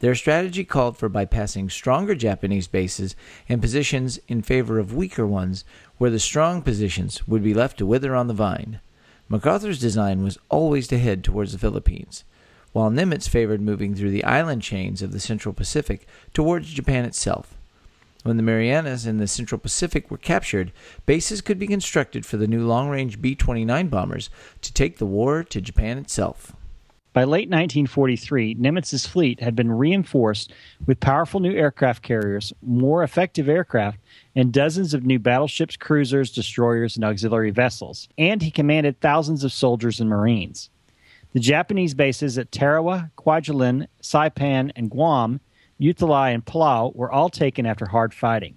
Their 0.00 0.14
strategy 0.14 0.64
called 0.64 0.96
for 0.96 1.10
bypassing 1.10 1.70
stronger 1.70 2.14
Japanese 2.14 2.68
bases 2.68 3.16
and 3.48 3.60
positions 3.60 4.20
in 4.28 4.42
favor 4.42 4.78
of 4.78 4.94
weaker 4.94 5.26
ones, 5.26 5.64
where 5.96 6.10
the 6.10 6.20
strong 6.20 6.62
positions 6.62 7.26
would 7.26 7.42
be 7.42 7.54
left 7.54 7.78
to 7.78 7.86
wither 7.86 8.14
on 8.14 8.28
the 8.28 8.34
vine. 8.34 8.80
MacArthur's 9.28 9.80
design 9.80 10.22
was 10.22 10.38
always 10.48 10.86
to 10.88 10.98
head 10.98 11.24
towards 11.24 11.52
the 11.52 11.58
Philippines, 11.58 12.24
while 12.72 12.90
Nimitz 12.90 13.28
favored 13.28 13.60
moving 13.60 13.94
through 13.94 14.10
the 14.10 14.24
island 14.24 14.62
chains 14.62 15.02
of 15.02 15.10
the 15.10 15.20
Central 15.20 15.52
Pacific 15.52 16.06
towards 16.32 16.72
Japan 16.72 17.04
itself. 17.04 17.54
When 18.22 18.36
the 18.36 18.42
Marianas 18.42 19.06
in 19.06 19.18
the 19.18 19.26
Central 19.26 19.58
Pacific 19.58 20.10
were 20.10 20.16
captured, 20.16 20.72
bases 21.06 21.40
could 21.40 21.58
be 21.58 21.66
constructed 21.66 22.24
for 22.24 22.36
the 22.36 22.46
new 22.46 22.66
long 22.66 22.88
range 22.88 23.20
B 23.20 23.34
29 23.34 23.88
bombers 23.88 24.30
to 24.62 24.72
take 24.72 24.98
the 24.98 25.06
war 25.06 25.42
to 25.44 25.60
Japan 25.60 25.98
itself. 25.98 26.52
By 27.18 27.24
late 27.24 27.50
1943, 27.50 28.54
Nimitz's 28.54 29.04
fleet 29.04 29.40
had 29.40 29.56
been 29.56 29.72
reinforced 29.72 30.52
with 30.86 31.00
powerful 31.00 31.40
new 31.40 31.50
aircraft 31.50 32.04
carriers, 32.04 32.52
more 32.62 33.02
effective 33.02 33.48
aircraft, 33.48 33.98
and 34.36 34.52
dozens 34.52 34.94
of 34.94 35.04
new 35.04 35.18
battleships, 35.18 35.76
cruisers, 35.76 36.30
destroyers, 36.30 36.94
and 36.94 37.04
auxiliary 37.04 37.50
vessels. 37.50 38.08
And 38.18 38.40
he 38.40 38.52
commanded 38.52 39.00
thousands 39.00 39.42
of 39.42 39.52
soldiers 39.52 39.98
and 39.98 40.08
Marines. 40.08 40.70
The 41.32 41.40
Japanese 41.40 41.92
bases 41.92 42.38
at 42.38 42.52
Tarawa, 42.52 43.10
Kwajalein, 43.18 43.88
Saipan, 44.00 44.70
and 44.76 44.88
Guam, 44.88 45.40
Ulithi, 45.80 46.32
and 46.32 46.44
Palau 46.44 46.94
were 46.94 47.10
all 47.10 47.30
taken 47.30 47.66
after 47.66 47.86
hard 47.86 48.14
fighting. 48.14 48.56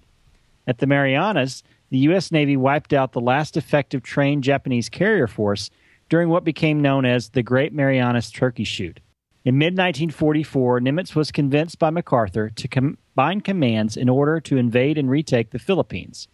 At 0.68 0.78
the 0.78 0.86
Marianas, 0.86 1.64
the 1.90 1.98
U.S. 1.98 2.30
Navy 2.30 2.56
wiped 2.56 2.92
out 2.92 3.10
the 3.10 3.20
last 3.20 3.56
effective 3.56 4.04
trained 4.04 4.44
Japanese 4.44 4.88
carrier 4.88 5.26
force 5.26 5.68
during 6.12 6.28
what 6.28 6.44
became 6.44 6.82
known 6.82 7.06
as 7.06 7.30
the 7.30 7.42
Great 7.42 7.72
Marianas 7.72 8.30
Turkey 8.30 8.64
Shoot. 8.64 9.00
In 9.46 9.56
mid 9.56 9.72
1944, 9.72 10.78
Nimitz 10.80 11.14
was 11.14 11.32
convinced 11.32 11.78
by 11.78 11.88
MacArthur 11.88 12.50
to 12.50 12.68
combine 12.68 13.40
commands 13.40 13.96
in 13.96 14.10
order 14.10 14.38
to 14.38 14.58
invade 14.58 14.98
and 14.98 15.08
retake 15.08 15.52
the 15.52 15.58
Philippines, 15.58 16.28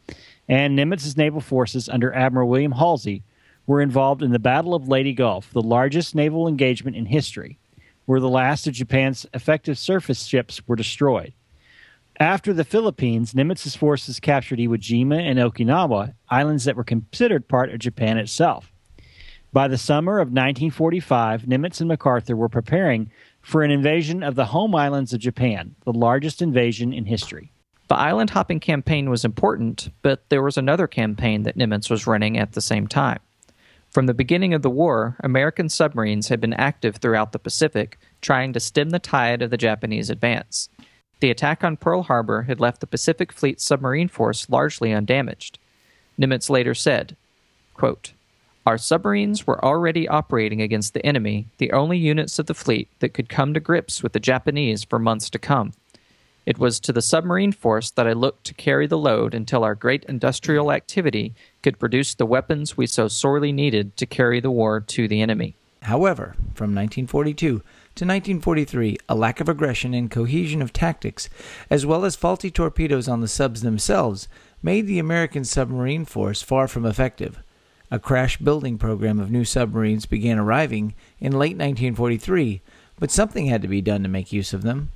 and 0.49 0.77
Nimitz's 0.77 1.17
naval 1.17 1.41
forces 1.41 1.89
under 1.89 2.13
Admiral 2.13 2.49
William 2.49 2.73
Halsey 2.73 3.23
were 3.69 3.81
involved 3.81 4.21
in 4.21 4.33
the 4.33 4.41
Battle 4.41 4.75
of 4.75 4.89
Leyte 4.89 5.15
Gulf, 5.15 5.53
the 5.53 5.63
largest 5.63 6.13
naval 6.13 6.49
engagement 6.49 6.97
in 6.97 7.07
history, 7.07 7.61
where 8.05 8.19
the 8.19 8.29
last 8.29 8.67
of 8.67 8.75
Japan's 8.75 9.27
effective 9.33 9.79
surface 9.79 10.25
ships 10.25 10.61
were 10.67 10.75
destroyed. 10.75 11.35
After 12.19 12.53
the 12.53 12.65
Philippines, 12.65 13.33
Nimitz's 13.33 13.77
forces 13.77 14.19
captured 14.19 14.59
Iwo 14.59 14.77
Jima 14.77 15.21
and 15.21 15.39
Okinawa, 15.39 16.15
islands 16.29 16.65
that 16.65 16.75
were 16.75 16.83
considered 16.83 17.47
part 17.47 17.71
of 17.71 17.79
Japan 17.79 18.19
itself. 18.19 18.73
By 19.53 19.67
the 19.67 19.79
summer 19.79 20.19
of 20.19 20.29
1945, 20.29 21.43
Nimitz 21.43 21.81
and 21.81 21.89
MacArthur 21.89 22.37
were 22.37 22.51
preparing 22.51 23.11
for 23.41 23.63
an 23.63 23.71
invasion 23.71 24.23
of 24.23 24.35
the 24.35 24.47
home 24.47 24.75
islands 24.75 25.15
of 25.15 25.21
Japan, 25.21 25.75
the 25.85 25.93
largest 25.93 26.43
invasion 26.43 26.93
in 26.93 27.07
history. 27.07 27.51
The 27.89 27.97
island 27.97 28.31
hopping 28.31 28.61
campaign 28.61 29.09
was 29.09 29.25
important, 29.25 29.91
but 30.03 30.29
there 30.29 30.43
was 30.43 30.59
another 30.59 30.87
campaign 30.87 31.45
that 31.45 31.57
Nimitz 31.57 31.89
was 31.89 32.07
running 32.07 32.37
at 32.37 32.53
the 32.53 32.61
same 32.61 32.87
time. 32.87 33.21
From 33.91 34.05
the 34.05 34.13
beginning 34.13 34.53
of 34.53 34.61
the 34.61 34.69
war, 34.69 35.17
American 35.21 35.71
submarines 35.71 36.29
had 36.29 36.43
been 36.43 36.53
active 36.53 36.97
throughout 36.97 37.33
the 37.33 37.39
Pacific, 37.39 37.99
trying 38.21 38.53
to 38.53 38.61
stem 38.61 38.91
the 38.91 38.99
tide 38.99 39.41
of 39.41 39.49
the 39.49 39.57
Japanese 39.57 40.11
advance. 40.11 40.69
The 41.21 41.31
attack 41.31 41.65
on 41.65 41.79
Pearl 41.79 42.03
Harbor 42.03 42.43
had 42.43 42.61
left 42.61 42.83
the 42.83 42.87
Pacific 42.87 43.33
Fleet 43.33 43.63
submarine 43.63 44.09
force 44.09 44.51
largely 44.51 44.93
undamaged. 44.93 45.59
Nimitz 46.21 46.51
later 46.51 46.75
said, 46.75 47.17
quote, 47.73 48.13
our 48.69 48.77
submarines 48.77 49.47
were 49.47 49.65
already 49.65 50.07
operating 50.07 50.61
against 50.61 50.93
the 50.93 51.05
enemy, 51.07 51.49
the 51.57 51.73
only 51.73 51.97
units 51.97 52.39
of 52.39 52.45
the 52.45 52.53
fleet 52.53 52.87
that 52.99 53.15
could 53.15 53.31
come 53.31 53.55
to 53.55 53.61
grips 53.61 54.03
with 54.03 54.13
the 54.13 54.21
Japanese 54.21 54.85
for 54.85 54.99
months 54.99 55.31
to 55.31 55.39
come. 55.39 55.73
It 56.45 56.59
was 56.59 56.79
to 56.81 56.93
the 56.93 57.01
submarine 57.01 57.53
force 57.53 57.91
that 57.91 58.07
I 58.07 58.13
looked 58.13 58.45
to 58.45 58.53
carry 58.53 58.87
the 58.87 58.99
load 58.99 59.33
until 59.33 59.65
our 59.65 59.75
great 59.75 60.05
industrial 60.05 60.71
activity 60.71 61.33
could 61.63 61.79
produce 61.79 62.13
the 62.13 62.27
weapons 62.27 62.77
we 62.77 62.87
so 62.87 63.09
sorely 63.09 63.53
needed 63.53 63.97
to 63.97 64.05
carry 64.05 64.39
the 64.39 64.51
war 64.51 64.81
to 64.81 65.09
the 65.09 65.23
enemy. 65.23 65.57
However, 65.85 66.35
from 66.53 66.75
1942 66.75 67.49
to 67.49 67.55
1943, 68.05 68.99
a 69.09 69.15
lack 69.15 69.41
of 69.41 69.49
aggression 69.49 69.95
and 69.95 70.11
cohesion 70.11 70.61
of 70.61 70.75
tactics, 70.75 71.31
as 71.71 71.87
well 71.87 72.05
as 72.05 72.17
faulty 72.17 72.51
torpedoes 72.51 73.09
on 73.09 73.23
the 73.23 73.29
subs 73.29 73.63
themselves, 73.63 74.29
made 74.63 74.87
the 74.87 74.99
American 74.99 75.47
submarine 75.47 76.05
force 76.05 76.43
far 76.43 76.69
from 76.69 76.85
effective. 76.85 77.43
A 77.91 77.99
crash 77.99 78.37
building 78.37 78.77
program 78.77 79.19
of 79.19 79.31
new 79.31 79.47
submarines 79.47 80.05
began 80.05 80.39
arriving 80.39 80.95
in 81.21 81.33
late 81.33 81.57
1943, 81.57 82.61
but 82.99 83.11
something 83.11 83.47
had 83.47 83.63
to 83.63 83.69
be 83.69 83.81
done 83.81 84.03
to 84.03 84.11
make 84.11 84.31
use 84.33 84.53
of 84.53 84.63
them. 84.63 84.91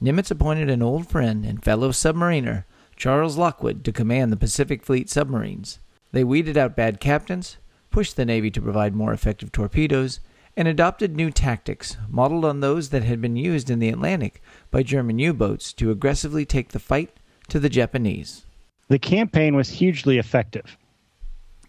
Nimitz 0.00 0.30
appointed 0.30 0.70
an 0.70 0.80
old 0.80 1.08
friend 1.08 1.44
and 1.44 1.64
fellow 1.64 1.90
submariner, 1.90 2.64
Charles 2.96 3.36
Lockwood, 3.36 3.82
to 3.84 3.92
command 3.92 4.30
the 4.30 4.36
Pacific 4.36 4.84
Fleet 4.84 5.10
submarines. 5.10 5.80
They 6.12 6.22
weeded 6.22 6.56
out 6.56 6.76
bad 6.76 7.00
captains, 7.00 7.56
pushed 7.90 8.14
the 8.14 8.24
Navy 8.24 8.50
to 8.52 8.62
provide 8.62 8.94
more 8.94 9.12
effective 9.12 9.50
torpedoes, 9.50 10.20
and 10.56 10.68
adopted 10.68 11.16
new 11.16 11.30
tactics 11.30 11.96
modeled 12.08 12.44
on 12.44 12.60
those 12.60 12.90
that 12.90 13.02
had 13.02 13.20
been 13.20 13.36
used 13.36 13.70
in 13.70 13.80
the 13.80 13.88
Atlantic 13.88 14.40
by 14.70 14.82
German 14.84 15.18
U 15.18 15.32
boats 15.32 15.72
to 15.72 15.90
aggressively 15.90 16.44
take 16.44 16.68
the 16.68 16.78
fight 16.78 17.10
to 17.48 17.58
the 17.58 17.68
Japanese. 17.68 18.46
The 18.88 18.98
campaign 18.98 19.56
was 19.56 19.70
hugely 19.70 20.18
effective. 20.18 20.76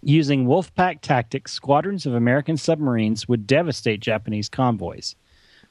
Using 0.04 0.48
Wolfpack 0.48 1.02
tactics, 1.02 1.52
squadrons 1.52 2.08
of 2.08 2.16
American 2.16 2.58
submarines 2.58 3.28
would 3.28 3.46
devastate 3.46 4.00
Japanese 4.00 4.50
convoys. 4.50 5.16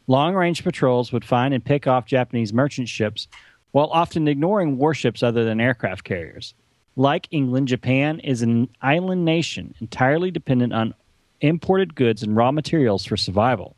Long 0.07 0.35
range 0.35 0.63
patrols 0.63 1.13
would 1.13 1.25
find 1.25 1.53
and 1.53 1.65
pick 1.65 1.89
off 1.89 2.07
Japanese 2.07 2.53
merchant 2.53 2.89
ships 2.89 3.27
while 3.73 3.89
often 3.93 4.29
ignoring 4.29 4.79
warships 4.79 5.25
other 5.25 5.45
than 5.45 5.61
aircraft 5.61 6.05
carriers. 6.05 6.55
Like 6.95 7.27
England, 7.33 7.69
Japan 7.69 8.21
is 8.21 8.43
an 8.43 8.69
island 8.81 9.25
nation 9.25 9.75
entirely 9.81 10.31
dependent 10.31 10.73
on 10.73 10.95
imported 11.41 11.97
goods 11.97 12.23
and 12.23 12.37
raw 12.37 12.53
materials 12.53 13.05
for 13.05 13.17
survival. 13.17 13.75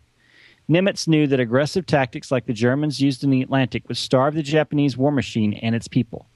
Nimitz 0.68 1.08
knew 1.08 1.26
that 1.26 1.40
aggressive 1.40 1.86
tactics 1.86 2.30
like 2.30 2.44
the 2.44 2.52
Germans 2.52 3.00
used 3.00 3.24
in 3.24 3.30
the 3.30 3.42
Atlantic 3.42 3.88
would 3.88 3.96
starve 3.96 4.34
the 4.34 4.42
Japanese 4.42 4.98
war 4.98 5.12
machine 5.12 5.54
and 5.54 5.74
its 5.74 5.88
people. 5.88 6.26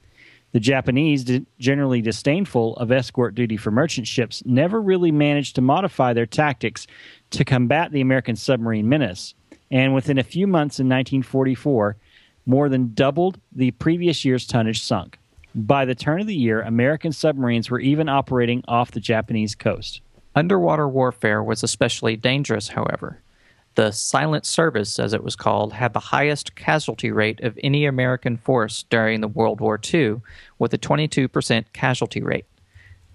The 0.52 0.60
Japanese, 0.60 1.24
generally 1.58 2.00
disdainful 2.00 2.76
of 2.76 2.90
escort 2.90 3.34
duty 3.34 3.56
for 3.56 3.70
merchant 3.70 4.06
ships, 4.06 4.42
never 4.46 4.80
really 4.80 5.12
managed 5.12 5.54
to 5.56 5.60
modify 5.60 6.12
their 6.12 6.26
tactics 6.26 6.86
to 7.30 7.44
combat 7.44 7.92
the 7.92 8.00
American 8.00 8.36
submarine 8.36 8.88
menace, 8.88 9.34
and 9.70 9.94
within 9.94 10.18
a 10.18 10.22
few 10.22 10.46
months 10.46 10.78
in 10.78 10.86
1944, 10.86 11.96
more 12.46 12.68
than 12.68 12.94
doubled 12.94 13.40
the 13.52 13.72
previous 13.72 14.24
year's 14.24 14.46
tonnage 14.46 14.82
sunk. 14.82 15.18
By 15.54 15.84
the 15.84 15.94
turn 15.94 16.20
of 16.20 16.26
the 16.26 16.34
year, 16.34 16.60
American 16.62 17.12
submarines 17.12 17.70
were 17.70 17.80
even 17.80 18.08
operating 18.08 18.62
off 18.68 18.92
the 18.92 19.00
Japanese 19.00 19.54
coast. 19.54 20.00
Underwater 20.34 20.86
warfare 20.86 21.42
was 21.42 21.62
especially 21.62 22.16
dangerous, 22.16 22.68
however. 22.68 23.20
The 23.76 23.90
Silent 23.90 24.46
Service, 24.46 24.98
as 24.98 25.12
it 25.12 25.22
was 25.22 25.36
called, 25.36 25.74
had 25.74 25.92
the 25.92 26.00
highest 26.00 26.56
casualty 26.56 27.10
rate 27.10 27.42
of 27.42 27.58
any 27.62 27.84
American 27.84 28.38
force 28.38 28.84
during 28.84 29.20
the 29.20 29.28
World 29.28 29.60
War 29.60 29.78
II, 29.78 30.22
with 30.58 30.72
a 30.72 30.78
22% 30.78 31.66
casualty 31.74 32.22
rate. 32.22 32.46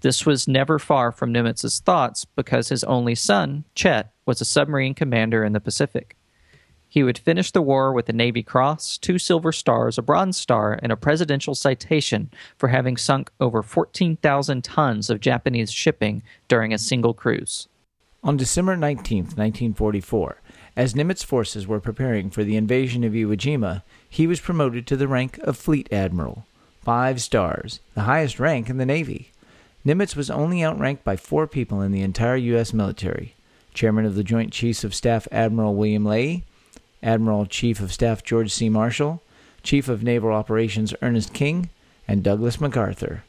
This 0.02 0.24
was 0.24 0.46
never 0.46 0.78
far 0.78 1.10
from 1.10 1.32
Nimitz's 1.32 1.80
thoughts 1.80 2.24
because 2.24 2.68
his 2.68 2.84
only 2.84 3.16
son, 3.16 3.64
Chet, 3.74 4.12
was 4.24 4.40
a 4.40 4.44
submarine 4.44 4.94
commander 4.94 5.42
in 5.42 5.52
the 5.52 5.58
Pacific. 5.58 6.16
He 6.88 7.02
would 7.02 7.18
finish 7.18 7.50
the 7.50 7.60
war 7.60 7.92
with 7.92 8.08
a 8.08 8.12
Navy 8.12 8.44
Cross, 8.44 8.98
two 8.98 9.18
Silver 9.18 9.50
Stars, 9.50 9.98
a 9.98 10.02
Bronze 10.02 10.36
Star, 10.36 10.78
and 10.80 10.92
a 10.92 10.96
Presidential 10.96 11.56
Citation 11.56 12.30
for 12.56 12.68
having 12.68 12.96
sunk 12.96 13.32
over 13.40 13.64
14,000 13.64 14.62
tons 14.62 15.10
of 15.10 15.18
Japanese 15.18 15.72
shipping 15.72 16.22
during 16.46 16.72
a 16.72 16.78
single 16.78 17.14
cruise. 17.14 17.66
On 18.24 18.36
December 18.36 18.76
19, 18.76 19.24
1944, 19.24 20.41
as 20.76 20.94
Nimitz 20.94 21.24
forces 21.24 21.66
were 21.66 21.80
preparing 21.80 22.30
for 22.30 22.44
the 22.44 22.56
invasion 22.56 23.04
of 23.04 23.12
Iwo 23.12 23.36
Jima, 23.36 23.82
he 24.08 24.26
was 24.26 24.40
promoted 24.40 24.86
to 24.86 24.96
the 24.96 25.08
rank 25.08 25.38
of 25.38 25.56
Fleet 25.56 25.88
Admiral. 25.92 26.46
Five 26.80 27.20
stars, 27.20 27.80
the 27.94 28.02
highest 28.02 28.40
rank 28.40 28.68
in 28.68 28.78
the 28.78 28.86
Navy. 28.86 29.30
Nimitz 29.84 30.16
was 30.16 30.30
only 30.30 30.64
outranked 30.64 31.04
by 31.04 31.16
four 31.16 31.46
people 31.46 31.80
in 31.80 31.92
the 31.92 32.02
entire 32.02 32.36
U.S. 32.36 32.72
military 32.72 33.34
Chairman 33.74 34.04
of 34.04 34.14
the 34.14 34.24
Joint 34.24 34.52
Chiefs 34.52 34.84
of 34.84 34.94
Staff 34.94 35.26
Admiral 35.32 35.74
William 35.74 36.04
Leahy, 36.04 36.44
Admiral 37.02 37.46
Chief 37.46 37.80
of 37.80 37.92
Staff 37.92 38.22
George 38.22 38.52
C. 38.52 38.68
Marshall, 38.68 39.22
Chief 39.62 39.88
of 39.88 40.02
Naval 40.02 40.32
Operations 40.32 40.94
Ernest 41.02 41.32
King, 41.32 41.70
and 42.06 42.22
Douglas 42.22 42.60
MacArthur. 42.60 43.24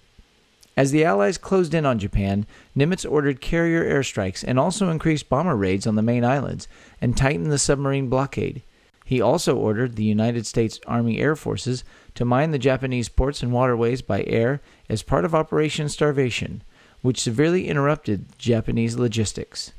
As 0.76 0.92
the 0.92 1.06
Allies 1.06 1.38
closed 1.38 1.74
in 1.74 1.86
on 1.86 2.00
Japan, 2.00 2.48
Nimitz 2.76 3.10
ordered 3.10 3.42
carrier 3.42 3.84
airstrikes 3.84 4.44
and 4.46 4.60
also 4.60 4.90
increased 4.90 5.30
bomber 5.30 5.56
raids 5.56 5.86
on 5.86 5.96
the 5.96 6.02
main 6.02 6.26
islands 6.26 6.68
and 7.00 7.16
tightened 7.16 7.52
the 7.52 7.60
submarine 7.60 8.10
blockade. 8.10 8.64
He 9.06 9.22
also 9.22 9.56
ordered 9.56 9.96
the 9.96 10.04
United 10.04 10.48
States 10.48 10.80
Army 10.88 11.20
Air 11.20 11.36
Forces 11.36 11.84
to 12.16 12.26
mine 12.26 12.52
the 12.52 12.58
Japanese 12.58 13.10
ports 13.10 13.44
and 13.44 13.52
waterways 13.52 14.02
by 14.02 14.24
air 14.24 14.62
as 14.90 15.04
part 15.04 15.26
of 15.26 15.36
Operation 15.36 15.90
Starvation, 15.90 16.64
which 17.02 17.22
severely 17.22 17.68
interrupted 17.68 18.26
Japanese 18.40 18.98
logistics. 18.98 19.74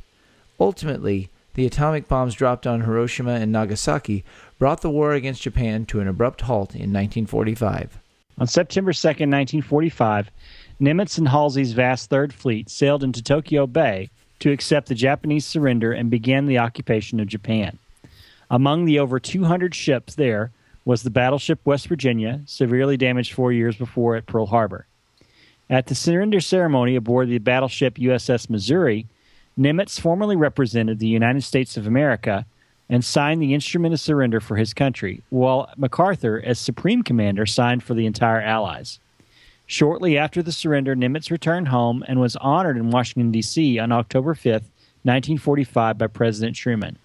Ultimately, 0.61 1.31
the 1.55 1.67
atomic 1.67 2.07
bombs 2.07 2.35
dropped 2.35 2.67
on 2.67 2.83
Hiroshima 2.83 3.33
and 3.33 3.51
Nagasaki 3.51 4.25
brought 4.59 4.83
the 4.83 4.91
war 4.91 5.15
against 5.15 5.43
Japan 5.43 5.87
to 5.87 6.01
an 6.01 6.07
abrupt 6.07 6.43
halt 6.43 6.71
in 6.71 6.93
1945. 6.93 7.99
On 8.37 8.47
September 8.47 8.93
2, 8.93 9.07
1945, 9.09 10.31
Nimitz 10.81 11.19
and 11.19 11.29
Halsey's 11.29 11.73
vast 11.73 12.11
Third 12.11 12.33
Fleet 12.33 12.69
sailed 12.69 13.05
into 13.05 13.23
Tokyo 13.23 13.67
Bay 13.67 14.11
to 14.41 14.51
accept 14.51 14.89
the 14.89 14.95
Japanese 14.95 15.47
surrender 15.47 15.93
and 15.93 16.11
begin 16.11 16.47
the 16.47 16.59
occupation 16.59 17.21
of 17.21 17.29
Japan. 17.29 17.79
Among 18.51 18.85
the 18.85 18.99
over 18.99 19.21
200 19.21 19.75
ships 19.75 20.17
there 20.17 20.51
was 20.85 21.03
the 21.03 21.11
battleship 21.11 21.61
West 21.65 21.87
Virginia, 21.87 22.43
severely 22.45 22.97
damaged 22.97 23.33
four 23.33 23.53
years 23.53 23.77
before 23.77 24.17
at 24.17 24.27
Pearl 24.27 24.47
Harbor. 24.47 24.87
At 25.71 25.87
the 25.87 25.95
surrender 25.95 26.41
ceremony 26.41 26.97
aboard 26.97 27.29
the 27.29 27.39
battleship 27.39 27.95
USS 27.95 28.51
Missouri, 28.51 29.07
Nimitz 29.59 29.99
formally 29.99 30.37
represented 30.37 30.99
the 30.99 31.07
United 31.07 31.43
States 31.43 31.77
of 31.77 31.87
America 31.87 32.45
and 32.89 33.05
signed 33.05 33.41
the 33.41 33.55
instrument 33.55 33.95
of 33.95 34.01
surrender 34.01 34.41
for 34.41 34.57
his 34.57 34.75
country, 34.75 35.23
while 35.31 35.71
MacArthur, 35.77 36.43
as 36.45 36.59
Supreme 36.59 37.03
Commander, 37.03 37.47
signed 37.47 37.83
for 37.83 37.95
the 37.95 38.05
entire 38.05 38.43
Allies. 38.43 38.99
Shortly 39.67 40.19
after 40.19 40.43
the 40.43 40.53
surrender, 40.53 40.95
Nimitz 40.95 41.31
returned 41.31 41.69
home 41.69 42.05
and 42.07 42.21
was 42.21 42.37
honored 42.37 42.77
in 42.77 42.91
Washington, 42.91 43.31
D.C. 43.31 43.79
on 43.79 43.93
October 43.93 44.35
5, 44.35 44.53
1945, 44.53 45.99
by 45.99 46.07
President 46.07 46.55
Truman. 46.57 46.99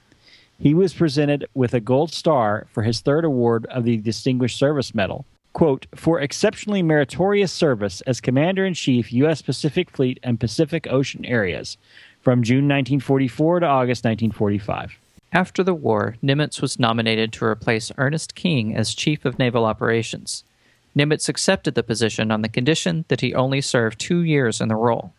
He 0.60 0.74
was 0.74 0.94
presented 0.94 1.48
with 1.54 1.74
a 1.74 1.80
Gold 1.80 2.12
Star 2.12 2.68
for 2.72 2.84
his 2.84 3.00
third 3.00 3.24
award 3.24 3.66
of 3.68 3.86
the 3.86 3.96
Distinguished 3.96 4.60
Service 4.60 4.94
Medal, 4.94 5.26
quote, 5.54 5.88
for 5.96 6.20
exceptionally 6.20 6.84
meritorious 6.84 7.52
service 7.52 8.02
as 8.02 8.20
Commander 8.20 8.66
in 8.66 8.74
Chief, 8.74 9.14
U.S. 9.14 9.42
Pacific 9.42 9.90
Fleet 9.90 10.20
and 10.22 10.38
Pacific 10.38 10.86
Ocean 10.90 11.24
Areas, 11.24 11.78
from 12.22 12.44
June 12.44 12.66
1944 12.66 13.62
to 13.62 13.66
August 13.66 14.04
1945. 14.04 15.00
After 15.32 15.64
the 15.64 15.74
war, 15.74 16.18
Nimitz 16.22 16.62
was 16.62 16.78
nominated 16.78 17.32
to 17.34 17.46
replace 17.46 17.92
Ernest 17.98 18.36
King 18.36 18.76
as 18.76 18.94
Chief 18.94 19.24
of 19.24 19.40
Naval 19.40 19.64
Operations. 19.64 20.44
Nimitz 21.00 21.30
accepted 21.30 21.76
the 21.76 21.82
position 21.82 22.30
on 22.30 22.42
the 22.42 22.50
condition 22.50 23.06
that 23.08 23.22
he 23.22 23.34
only 23.34 23.62
serve 23.62 23.98
two 23.98 24.20
years 24.20 24.60
in 24.60 24.68
the 24.68 24.76
role. 24.76 25.14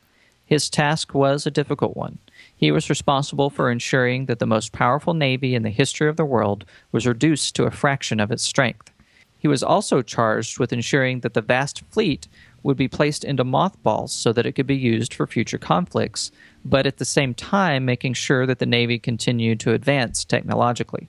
His 0.45 0.69
task 0.69 1.15
was 1.15 1.47
a 1.47 1.51
difficult 1.51 1.97
one. 1.97 2.19
He 2.55 2.71
was 2.71 2.91
responsible 2.91 3.49
for 3.49 3.71
ensuring 3.71 4.27
that 4.27 4.41
the 4.41 4.47
most 4.47 4.73
powerful 4.73 5.15
navy 5.15 5.55
in 5.55 5.63
the 5.63 5.71
history 5.71 6.07
of 6.07 6.19
the 6.19 6.25
world 6.27 6.67
was 6.93 7.07
reduced 7.07 7.57
to 7.57 7.65
a 7.65 7.71
fraction 7.71 8.21
of 8.21 8.31
its 8.31 8.43
strength. 8.43 8.93
He 9.39 9.49
was 9.49 9.63
also 9.63 10.03
charged 10.03 10.59
with 10.59 10.71
ensuring 10.71 11.21
that 11.21 11.33
the 11.33 11.41
vast 11.41 11.83
fleet 11.89 12.29
would 12.63 12.77
be 12.77 12.87
placed 12.87 13.25
into 13.25 13.43
mothballs 13.43 14.13
so 14.13 14.35
that 14.35 14.45
it 14.45 14.53
could 14.53 14.67
be 14.67 14.77
used 14.77 15.15
for 15.15 15.27
future 15.27 15.57
conflicts, 15.57 16.31
but 16.63 16.87
at 16.87 16.99
the 16.99 17.07
same 17.07 17.33
time 17.33 17.87
making 17.87 18.13
sure 18.13 18.45
that 18.45 18.59
the 18.59 18.67
Navy 18.67 18.99
continued 18.99 19.59
to 19.61 19.73
advance 19.73 20.27
technologically. 20.27 21.09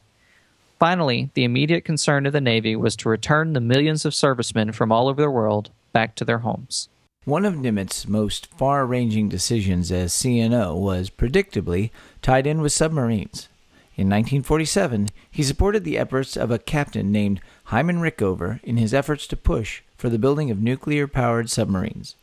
Finally, 0.81 1.29
the 1.35 1.43
immediate 1.43 1.85
concern 1.85 2.25
of 2.25 2.33
the 2.33 2.41
Navy 2.41 2.75
was 2.75 2.95
to 2.95 3.07
return 3.07 3.53
the 3.53 3.61
millions 3.61 4.03
of 4.03 4.15
servicemen 4.15 4.71
from 4.71 4.91
all 4.91 5.07
over 5.07 5.21
the 5.21 5.29
world 5.29 5.69
back 5.93 6.15
to 6.15 6.25
their 6.25 6.39
homes. 6.39 6.89
One 7.23 7.45
of 7.45 7.53
Nimitz's 7.53 8.07
most 8.07 8.47
far 8.47 8.83
ranging 8.87 9.29
decisions 9.29 9.91
as 9.91 10.11
CNO 10.11 10.75
was, 10.75 11.11
predictably, 11.11 11.91
tied 12.23 12.47
in 12.47 12.61
with 12.61 12.71
submarines. 12.71 13.47
In 13.95 14.09
1947, 14.09 15.09
he 15.29 15.43
supported 15.43 15.83
the 15.83 15.99
efforts 15.99 16.35
of 16.35 16.49
a 16.49 16.57
captain 16.57 17.11
named 17.11 17.41
Hyman 17.65 17.97
Rickover 17.97 18.59
in 18.63 18.77
his 18.77 18.91
efforts 18.91 19.27
to 19.27 19.37
push 19.37 19.83
for 19.95 20.09
the 20.09 20.17
building 20.17 20.49
of 20.49 20.63
nuclear 20.63 21.07
powered 21.07 21.51
submarines. 21.51 22.15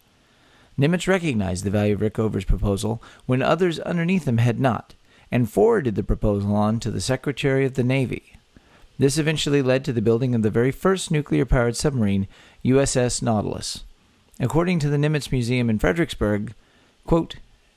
Nimitz 0.76 1.06
recognized 1.06 1.62
the 1.62 1.70
value 1.70 1.94
of 1.94 2.00
Rickover's 2.00 2.44
proposal 2.44 3.00
when 3.24 3.40
others 3.40 3.78
underneath 3.78 4.26
him 4.26 4.38
had 4.38 4.58
not, 4.58 4.94
and 5.30 5.48
forwarded 5.48 5.94
the 5.94 6.02
proposal 6.02 6.56
on 6.56 6.80
to 6.80 6.90
the 6.90 7.00
Secretary 7.00 7.64
of 7.64 7.74
the 7.74 7.84
Navy. 7.84 8.34
This 8.98 9.16
eventually 9.16 9.62
led 9.62 9.84
to 9.84 9.92
the 9.92 10.02
building 10.02 10.34
of 10.34 10.42
the 10.42 10.50
very 10.50 10.72
first 10.72 11.10
nuclear 11.10 11.44
powered 11.44 11.76
submarine, 11.76 12.26
USS 12.64 13.22
Nautilus. 13.22 13.84
According 14.40 14.80
to 14.80 14.88
the 14.88 14.96
Nimitz 14.96 15.30
Museum 15.30 15.70
in 15.70 15.78
Fredericksburg, 15.78 16.52
quote, 17.06 17.36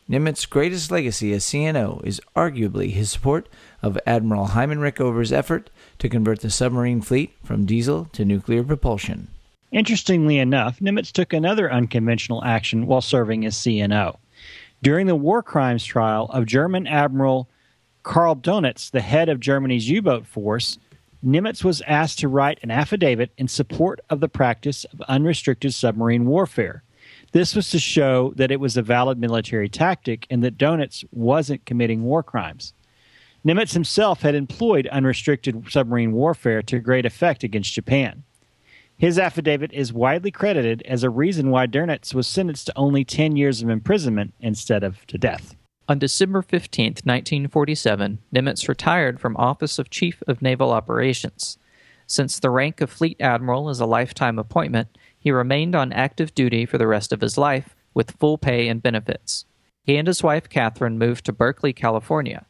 Nimitz's 0.10 0.46
greatest 0.48 0.92
legacy 0.92 1.32
as 1.32 1.46
CNO 1.46 2.04
is 2.04 2.20
arguably 2.36 2.92
his 2.92 3.12
support 3.12 3.48
of 3.82 4.00
Admiral 4.06 4.48
Hyman 4.48 4.80
Rickover's 4.80 5.32
effort 5.32 5.70
to 6.00 6.10
convert 6.10 6.42
the 6.42 6.50
submarine 6.50 7.02
fleet 7.02 7.34
from 7.46 7.66
diesel 7.66 8.10
to 8.14 8.26
nuclear 8.26 8.64
propulsion. 8.64 9.30
Interestingly 9.72 10.38
enough, 10.38 10.80
Nimitz 10.80 11.12
took 11.12 11.32
another 11.32 11.72
unconventional 11.72 12.44
action 12.44 12.88
while 12.88 13.00
serving 13.00 13.46
as 13.46 13.56
CNO. 13.56 14.18
During 14.84 15.08
the 15.08 15.16
war 15.16 15.42
crimes 15.42 15.86
trial 15.86 16.26
of 16.34 16.46
German 16.46 16.88
Admiral 16.88 17.48
Karl 18.04 18.36
Donitz, 18.36 18.90
the 18.90 19.02
head 19.02 19.30
of 19.30 19.40
Germany's 19.40 19.88
U 19.88 20.02
boat 20.02 20.26
force, 20.26 20.78
Nimitz 21.24 21.64
was 21.64 21.82
asked 21.82 22.20
to 22.20 22.28
write 22.28 22.60
an 22.64 22.72
affidavit 22.72 23.32
in 23.38 23.48
support 23.48 24.00
of 24.10 24.20
the 24.20 24.30
practice 24.30 24.86
of 24.86 25.02
unrestricted 25.02 25.74
submarine 25.74 26.26
warfare. 26.26 26.84
This 27.32 27.56
was 27.56 27.70
to 27.70 27.80
show 27.80 28.34
that 28.36 28.52
it 28.52 28.60
was 28.60 28.76
a 28.76 28.82
valid 28.82 29.20
military 29.20 29.70
tactic 29.70 30.26
and 30.30 30.44
that 30.44 30.58
Dönitz 30.58 31.06
wasn't 31.12 31.66
committing 31.66 32.04
war 32.04 32.24
crimes. 32.24 32.74
Nimitz 33.46 33.74
himself 33.74 34.22
had 34.22 34.36
employed 34.36 34.88
unrestricted 34.88 35.72
submarine 35.72 36.12
warfare 36.12 36.62
to 36.64 36.80
great 36.80 37.06
effect 37.06 37.44
against 37.44 37.74
Japan. 37.74 38.24
His 38.98 39.18
affidavit 39.18 39.74
is 39.74 39.94
widely 39.94 40.30
credited 40.30 40.84
as 40.84 41.04
a 41.04 41.10
reason 41.10 41.50
why 41.50 41.66
Dönitz 41.66 42.14
was 42.14 42.28
sentenced 42.28 42.68
to 42.68 42.78
only 42.78 43.04
10 43.04 43.36
years 43.36 43.62
of 43.64 43.70
imprisonment 43.70 44.34
instead 44.40 44.84
of 44.84 45.06
to 45.08 45.18
death. 45.18 45.56
On 45.92 46.00
December 46.00 46.42
15, 46.42 46.86
1947, 47.04 48.20
Nimitz 48.34 48.70
retired 48.70 49.20
from 49.20 49.36
Office 49.36 49.78
of 49.78 49.90
Chief 49.90 50.24
of 50.26 50.42
Naval 50.42 50.72
Operations. 50.72 51.58
Since 52.08 52.40
the 52.40 52.50
rank 52.50 52.80
of 52.80 52.90
Fleet 52.90 53.18
Admiral 53.20 53.70
is 53.70 53.82
a 53.82 53.86
lifetime 53.86 54.40
appointment, 54.40 54.98
he 55.20 55.32
remained 55.32 55.76
on 55.76 55.92
active 55.92 56.34
duty 56.34 56.66
for 56.66 56.78
the 56.78 56.88
rest 56.88 57.12
of 57.12 57.20
his 57.20 57.38
life 57.38 57.76
with 57.94 58.12
full 58.12 58.38
pay 58.38 58.70
and 58.70 58.82
benefits. 58.82 59.44
He 59.84 59.98
and 59.98 60.08
his 60.08 60.24
wife 60.24 60.48
Catherine 60.48 60.98
moved 60.98 61.26
to 61.26 61.34
Berkeley, 61.34 61.74
California. 61.74 62.46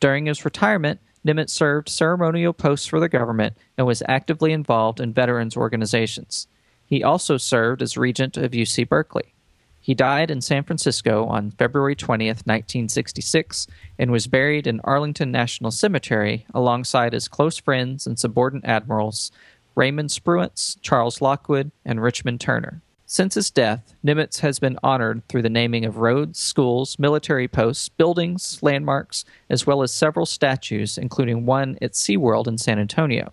During 0.00 0.24
his 0.24 0.46
retirement, 0.46 1.00
Nimitz 1.22 1.50
served 1.50 1.90
ceremonial 1.90 2.54
posts 2.54 2.86
for 2.86 2.98
the 2.98 3.10
government 3.10 3.58
and 3.76 3.86
was 3.86 4.02
actively 4.08 4.52
involved 4.54 5.00
in 5.00 5.12
veterans 5.12 5.54
organizations. 5.54 6.46
He 6.86 7.04
also 7.04 7.36
served 7.36 7.82
as 7.82 7.98
regent 7.98 8.38
of 8.38 8.52
UC 8.52 8.88
Berkeley. 8.88 9.34
He 9.80 9.94
died 9.94 10.30
in 10.30 10.42
San 10.42 10.62
Francisco 10.64 11.24
on 11.24 11.52
February 11.52 11.96
20th, 11.96 12.46
1966, 12.46 13.66
and 13.98 14.10
was 14.10 14.26
buried 14.26 14.66
in 14.66 14.80
Arlington 14.84 15.32
National 15.32 15.70
Cemetery 15.70 16.46
alongside 16.52 17.14
his 17.14 17.28
close 17.28 17.58
friends 17.58 18.06
and 18.06 18.18
subordinate 18.18 18.66
admirals 18.66 19.32
Raymond 19.74 20.10
Spruance, 20.10 20.76
Charles 20.82 21.22
Lockwood, 21.22 21.70
and 21.84 22.02
Richmond 22.02 22.40
Turner. 22.40 22.82
Since 23.06 23.34
his 23.34 23.50
death, 23.50 23.94
Nimitz 24.04 24.40
has 24.40 24.58
been 24.58 24.78
honored 24.82 25.26
through 25.26 25.42
the 25.42 25.48
naming 25.48 25.84
of 25.84 25.96
roads, 25.96 26.38
schools, 26.38 26.98
military 26.98 27.48
posts, 27.48 27.88
buildings, 27.88 28.62
landmarks, 28.62 29.24
as 29.48 29.66
well 29.66 29.82
as 29.82 29.92
several 29.92 30.26
statues, 30.26 30.98
including 30.98 31.46
one 31.46 31.76
at 31.82 31.94
SeaWorld 31.94 32.46
in 32.46 32.58
San 32.58 32.78
Antonio. 32.78 33.32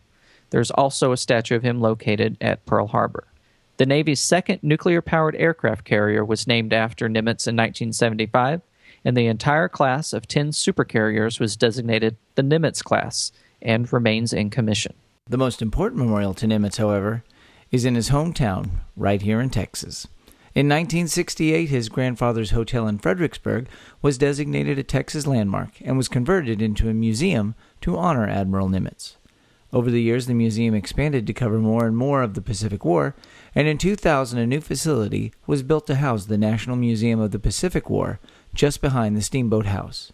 There's 0.50 0.72
also 0.72 1.12
a 1.12 1.18
statue 1.18 1.56
of 1.56 1.64
him 1.64 1.80
located 1.82 2.38
at 2.40 2.66
Pearl 2.66 2.88
Harbor. 2.88 3.28
The 3.78 3.86
Navy's 3.86 4.20
second 4.20 4.64
nuclear 4.64 5.04
powered 5.04 5.36
aircraft 5.36 5.86
carrier 5.86 6.26
was 6.26 6.48
named 6.48 6.74
after 6.74 7.08
Nimitz 7.08 7.48
in 7.48 7.56
1975, 7.56 8.62
and 9.06 9.16
the 9.16 9.28
entire 9.28 9.70
class 9.70 10.14
of 10.14 10.28
10 10.28 10.50
supercarriers 10.50 11.40
was 11.40 11.56
designated 11.56 12.18
the 12.34 12.42
Nimitz 12.42 12.84
class 12.84 13.32
and 13.62 13.92
remains 13.94 14.34
in 14.34 14.50
commission. 14.50 14.96
The 15.28 15.38
most 15.38 15.62
important 15.62 16.02
memorial 16.02 16.34
to 16.36 16.48
Nimitz, 16.48 16.78
however, 16.78 17.24
is 17.70 17.86
in 17.86 17.94
his 17.94 18.10
hometown, 18.10 18.70
right 18.96 19.22
here 19.22 19.40
in 19.40 19.52
Texas. 19.52 20.08
In 20.56 20.68
1968, 20.68 21.70
his 21.70 21.88
grandfather's 21.88 22.52
hotel 22.52 22.88
in 22.88 22.98
Fredericksburg 22.98 23.68
was 24.02 24.18
designated 24.18 24.80
a 24.80 24.84
Texas 24.84 25.28
landmark 25.28 25.80
and 25.82 25.98
was 25.98 26.08
converted 26.08 26.64
into 26.64 26.90
a 26.90 26.96
museum 26.96 27.54
to 27.82 27.96
honor 27.96 28.28
Admiral 28.28 28.70
Nimitz. 28.70 29.18
Over 29.74 29.92
the 29.92 30.02
years, 30.02 30.26
the 30.26 30.34
museum 30.34 30.74
expanded 30.74 31.28
to 31.28 31.34
cover 31.34 31.60
more 31.60 31.86
and 31.86 31.96
more 31.96 32.24
of 32.24 32.34
the 32.34 32.42
Pacific 32.42 32.86
War, 32.86 33.16
and 33.58 33.68
in 33.68 33.80
2000, 33.80 34.38
a 34.38 34.46
new 34.46 34.62
facility 34.62 35.34
was 35.48 35.64
built 35.64 35.88
to 35.88 35.96
house 35.96 36.26
the 36.26 36.38
National 36.38 36.76
Museum 36.76 37.20
of 37.20 37.32
the 37.32 37.40
Pacific 37.40 37.90
War 37.90 38.20
just 38.54 38.82
behind 38.82 39.18
the 39.18 39.22
Steamboat 39.24 39.66
House. 39.66 40.12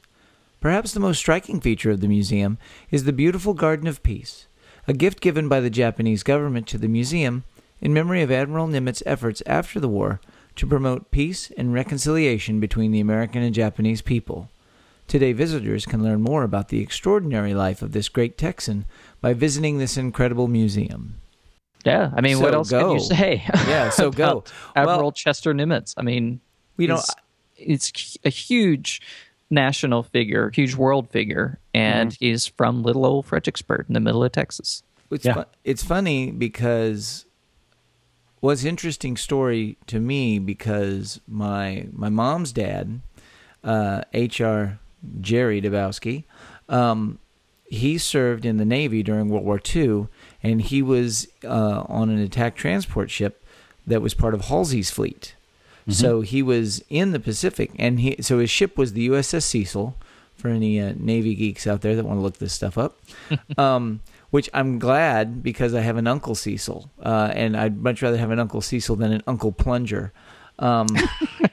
Perhaps 0.62 0.94
the 0.94 1.02
most 1.02 1.18
striking 1.18 1.60
feature 1.60 1.92
of 1.92 2.00
the 2.00 2.08
museum 2.08 2.58
is 2.90 3.04
the 3.04 3.12
beautiful 3.12 3.54
Garden 3.54 3.86
of 3.86 4.02
Peace, 4.02 4.48
a 4.88 4.94
gift 4.94 5.20
given 5.20 5.50
by 5.50 5.60
the 5.60 5.70
Japanese 5.70 6.24
government 6.24 6.68
to 6.68 6.78
the 6.78 6.88
museum 6.88 7.44
in 7.82 7.94
memory 7.94 8.22
of 8.22 8.32
Admiral 8.32 8.68
Nimitz's 8.68 9.04
efforts 9.06 9.44
after 9.46 9.78
the 9.78 9.90
war 9.90 10.22
to 10.56 10.66
promote 10.66 11.12
peace 11.12 11.52
and 11.58 11.74
reconciliation 11.74 12.62
between 12.62 12.94
the 12.94 13.02
American 13.02 13.44
and 13.44 13.54
Japanese 13.54 14.02
people. 14.02 14.50
Today, 15.10 15.34
visitors 15.34 15.86
can 15.86 16.02
learn 16.02 16.22
more 16.22 16.44
about 16.44 16.70
the 16.70 16.80
extraordinary 16.80 17.54
life 17.54 17.82
of 17.82 17.92
this 17.92 18.08
great 18.08 18.38
Texan 18.38 18.86
by 19.20 19.34
visiting 19.34 19.80
this 19.80 19.98
incredible 19.98 20.48
museum. 20.48 21.16
Yeah, 21.86 22.12
I 22.16 22.22
mean, 22.22 22.38
So 22.38 22.42
what 22.44 22.54
else 22.54 22.70
can 22.70 22.80
go. 22.80 22.94
you 22.94 23.00
say? 23.00 23.44
Yeah, 23.68 23.90
so 23.90 24.10
go. 24.12 24.44
Admiral 24.76 25.00
Well- 25.02 25.12
Chester 25.12 25.54
Nimitz. 25.54 25.94
I 25.98 26.02
mean, 26.02 26.40
You 26.78 26.88
know, 26.88 26.96
he's- 27.58 27.90
it's 27.92 28.18
a 28.26 28.30
huge 28.30 29.02
national 29.50 30.04
figure, 30.04 30.50
huge 30.54 30.76
world 30.76 31.10
figure, 31.10 31.60
and 31.74 32.12
Mm-hmm. 32.12 32.26
he's 32.26 32.48
from 32.48 32.84
little 32.84 33.06
old 33.06 33.26
Fredericksburg 33.26 33.86
in 33.88 33.94
the 33.94 34.00
middle 34.00 34.24
of 34.24 34.32
Texas. 34.32 34.84
It's 35.12 35.26
Yeah. 35.26 35.34
fu- 35.34 35.44
it's 35.64 35.84
funny 35.84 36.32
because 36.32 37.26
what's 38.40 38.64
interesting 38.66 39.16
story 39.18 39.78
to 39.88 40.00
me 40.00 40.40
because 40.40 41.22
my 41.28 41.88
my 41.94 42.10
mom's 42.10 42.52
dad, 42.52 43.02
uh, 43.64 44.02
H.R. 44.14 44.80
Jerry 45.22 45.62
Dabowski, 45.62 46.24
um, 46.70 47.20
he 47.66 47.98
served 47.98 48.46
in 48.46 48.58
the 48.58 48.66
Navy 48.66 49.04
during 49.04 49.30
World 49.30 49.46
War 49.46 49.60
II, 49.76 50.08
and 50.44 50.62
he 50.62 50.82
was 50.82 51.28
uh, 51.44 51.84
on 51.88 52.10
an 52.10 52.20
attack 52.20 52.56
transport 52.56 53.10
ship 53.10 53.44
that 53.88 54.02
was 54.02 54.14
part 54.14 54.34
of 54.34 54.42
Halsey's 54.42 54.92
fleet. 54.92 55.36
So 55.90 56.22
he 56.22 56.42
was 56.42 56.82
in 56.90 57.12
the 57.12 57.20
Pacific, 57.20 57.72
and 57.78 58.00
he 58.00 58.16
so 58.22 58.40
his 58.40 58.50
ship 58.50 58.78
was 58.78 58.94
the 58.94 59.10
USS 59.10 59.44
Cecil. 59.44 59.98
For 60.38 60.50
any 60.50 60.80
uh, 60.82 60.94
Navy 60.98 61.36
geeks 61.36 61.68
out 61.68 61.82
there 61.82 61.96
that 61.96 62.04
want 62.04 62.18
to 62.18 62.22
look 62.22 62.38
this 62.38 62.54
stuff 62.54 62.78
up, 62.78 63.00
um, 63.58 64.02
which 64.30 64.50
I'm 64.54 64.80
glad 64.80 65.44
because 65.44 65.74
I 65.74 65.82
have 65.82 65.96
an 65.96 66.08
Uncle 66.08 66.36
Cecil, 66.36 66.90
uh, 67.02 67.32
and 67.34 67.56
I'd 67.56 67.82
much 67.82 68.02
rather 68.02 68.18
have 68.18 68.32
an 68.32 68.40
Uncle 68.40 68.62
Cecil 68.62 68.96
than 68.96 69.12
an 69.12 69.24
Uncle 69.28 69.52
Plunger. 69.52 70.12
Um, 70.60 70.88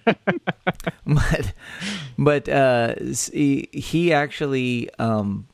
but 1.07 1.53
but 2.18 2.48
uh, 2.48 2.94
he, 3.33 3.68
he 3.72 4.12
actually 4.12 4.90
um, 4.98 5.46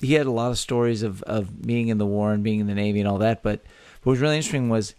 he 0.00 0.14
had 0.14 0.26
a 0.26 0.30
lot 0.30 0.50
of 0.50 0.58
stories 0.58 1.02
of, 1.02 1.22
of 1.24 1.62
being 1.62 1.88
in 1.88 1.98
the 1.98 2.06
war 2.06 2.32
and 2.32 2.42
being 2.42 2.60
in 2.60 2.66
the 2.66 2.74
Navy 2.74 3.00
and 3.00 3.08
all 3.08 3.18
that. 3.18 3.42
But 3.42 3.60
what 4.02 4.12
was 4.12 4.20
really 4.20 4.36
interesting 4.36 4.68
was 4.68 4.94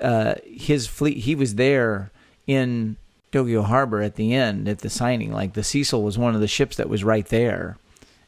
uh, 0.00 0.34
his 0.44 0.86
fleet. 0.86 1.18
He 1.18 1.34
was 1.34 1.56
there 1.56 2.10
in 2.46 2.96
Tokyo 3.32 3.62
Harbor 3.62 4.00
at 4.00 4.14
the 4.14 4.34
end 4.34 4.68
at 4.68 4.78
the 4.78 4.90
signing. 4.90 5.32
Like 5.32 5.54
the 5.54 5.64
Cecil 5.64 6.02
was 6.02 6.18
one 6.18 6.34
of 6.34 6.40
the 6.40 6.48
ships 6.48 6.76
that 6.76 6.88
was 6.88 7.02
right 7.02 7.26
there, 7.26 7.76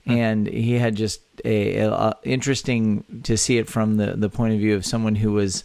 and 0.04 0.46
he 0.46 0.74
had 0.74 0.96
just 0.96 1.20
a, 1.44 1.78
a, 1.78 1.90
a 1.90 2.16
interesting 2.24 3.04
to 3.24 3.36
see 3.36 3.58
it 3.58 3.68
from 3.68 3.96
the 3.96 4.12
the 4.16 4.28
point 4.28 4.54
of 4.54 4.60
view 4.60 4.74
of 4.74 4.84
someone 4.84 5.14
who 5.14 5.32
was 5.32 5.64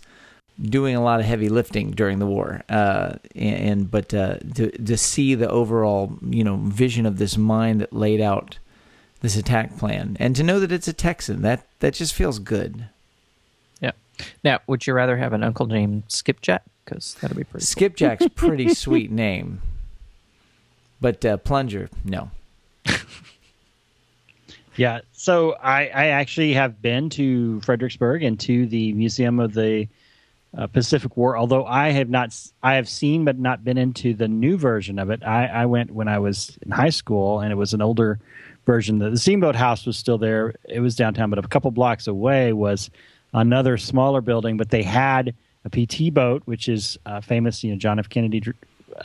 doing 0.62 0.96
a 0.96 1.02
lot 1.02 1.20
of 1.20 1.26
heavy 1.26 1.50
lifting 1.50 1.92
during 1.92 2.20
the 2.20 2.26
war, 2.28 2.62
uh, 2.70 3.14
and, 3.36 3.56
and 3.56 3.92
but 3.92 4.14
uh, 4.14 4.36
to 4.56 4.70
to 4.72 4.98
see 4.98 5.34
the 5.34 5.50
overall 5.50 6.18
you 6.22 6.44
know 6.44 6.58
vision 6.58 7.06
of 7.06 7.18
this 7.18 7.38
mind 7.38 7.82
that 7.82 7.94
laid 7.94 8.22
out 8.22 8.60
this 9.22 9.36
attack 9.36 9.78
plan, 9.78 10.18
and 10.20 10.36
to 10.36 10.44
know 10.44 10.60
that 10.60 10.72
it's 10.72 10.88
a 10.88 10.94
Texan 10.94 11.42
that 11.44 11.66
that 11.80 11.94
just 11.94 12.14
feels 12.14 12.40
good. 12.40 12.86
Yeah. 13.80 13.92
Now, 14.44 14.60
would 14.68 14.86
you 14.86 14.94
rather 14.94 15.18
have 15.18 15.34
an 15.34 15.44
uncle 15.44 15.66
named 15.68 16.04
Skipjack? 16.08 16.64
Because 16.84 17.16
that'd 17.22 17.38
be 17.38 17.44
pretty. 17.44 17.66
Skipjack's 17.66 18.28
pretty 18.36 18.74
sweet 18.74 19.12
name, 19.12 19.62
but 21.00 21.24
uh, 21.24 21.38
Plunger 21.38 21.90
no. 22.04 22.32
Yeah, 24.78 25.02
so 25.12 25.54
I, 25.62 25.88
I 25.88 26.08
actually 26.08 26.54
have 26.54 26.82
been 26.82 27.10
to 27.12 27.60
Fredericksburg 27.62 28.24
and 28.24 28.40
to 28.42 28.66
the 28.66 28.94
Museum 28.94 29.40
of 29.40 29.54
the 29.54 29.88
uh, 30.58 30.68
Pacific 30.68 31.18
War. 31.18 31.38
Although 31.38 31.66
I 31.66 31.90
have 31.90 32.10
not, 32.10 32.36
I 32.64 32.76
have 32.76 32.88
seen 32.88 33.26
but 33.26 33.38
not 33.38 33.64
been 33.64 33.78
into 33.78 34.14
the 34.14 34.28
new 34.28 34.58
version 34.58 34.98
of 34.98 35.10
it. 35.10 35.24
I, 35.24 35.48
I 35.48 35.66
went 35.66 35.92
when 35.92 36.08
I 36.08 36.20
was 36.20 36.58
in 36.62 36.72
high 36.72 36.90
school, 36.90 37.42
and 37.42 37.52
it 37.52 37.56
was 37.56 37.74
an 37.74 37.82
older 37.82 38.20
version. 38.66 39.00
The, 39.00 39.12
the 39.12 39.18
Steamboat 39.18 39.56
House 39.56 39.86
was 39.86 39.98
still 39.98 40.18
there. 40.18 40.56
It 40.68 40.80
was 40.80 40.96
downtown, 40.96 41.30
but 41.30 41.44
a 41.44 41.48
couple 41.48 41.72
blocks 41.72 42.08
away 42.08 42.54
was 42.54 42.90
another 43.34 43.78
smaller 43.78 44.22
building. 44.22 44.58
But 44.58 44.70
they 44.70 44.84
had 44.84 45.34
a 45.66 45.70
PT 45.70 46.14
boat, 46.14 46.44
which 46.46 46.68
is 46.68 46.98
uh, 47.06 47.22
famous. 47.22 47.64
You 47.64 47.72
know, 47.72 47.78
John 47.78 48.00
F. 48.00 48.10
Kennedy 48.10 48.44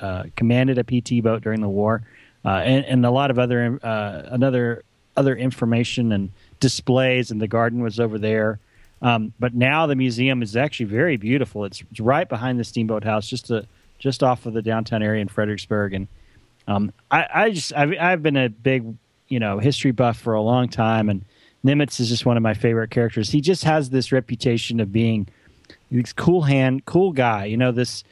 uh, 0.00 0.24
commanded 0.36 0.78
a 0.78 0.84
PT 0.84 1.22
boat 1.22 1.42
during 1.42 1.60
the 1.60 1.68
war, 1.68 2.02
uh, 2.44 2.48
and, 2.48 2.84
and 2.84 3.06
a 3.06 3.10
lot 3.10 3.30
of 3.30 3.38
other 3.38 3.78
uh, 3.82 4.22
another 4.26 4.82
other 5.16 5.36
information 5.36 6.12
and 6.12 6.30
displays. 6.60 7.30
And 7.30 7.40
the 7.40 7.48
garden 7.48 7.82
was 7.82 8.00
over 8.00 8.18
there. 8.18 8.58
Um, 9.02 9.32
but 9.38 9.54
now 9.54 9.86
the 9.86 9.94
museum 9.94 10.42
is 10.42 10.56
actually 10.56 10.86
very 10.86 11.18
beautiful. 11.18 11.64
It's, 11.64 11.82
it's 11.90 12.00
right 12.00 12.26
behind 12.26 12.58
the 12.58 12.64
Steamboat 12.64 13.04
House, 13.04 13.28
just 13.28 13.50
a, 13.50 13.66
just 13.98 14.22
off 14.22 14.46
of 14.46 14.54
the 14.54 14.62
downtown 14.62 15.02
area 15.02 15.20
in 15.20 15.28
Fredericksburg. 15.28 15.92
And 15.92 16.08
um, 16.66 16.92
I, 17.10 17.26
I 17.32 17.50
just 17.50 17.74
I've, 17.74 17.92
I've 18.00 18.22
been 18.22 18.36
a 18.36 18.48
big 18.48 18.96
you 19.28 19.38
know 19.38 19.58
history 19.58 19.90
buff 19.92 20.16
for 20.18 20.34
a 20.34 20.42
long 20.42 20.68
time, 20.68 21.08
and 21.08 21.24
Nimitz 21.64 22.00
is 22.00 22.08
just 22.08 22.26
one 22.26 22.36
of 22.36 22.42
my 22.42 22.54
favorite 22.54 22.90
characters. 22.90 23.30
He 23.30 23.40
just 23.40 23.64
has 23.64 23.90
this 23.90 24.12
reputation 24.12 24.80
of 24.80 24.92
being 24.92 25.26
this 25.90 26.12
cool 26.12 26.42
hand, 26.42 26.84
cool 26.84 27.12
guy. 27.12 27.46
You 27.46 27.56
know, 27.56 27.72
this 27.72 28.04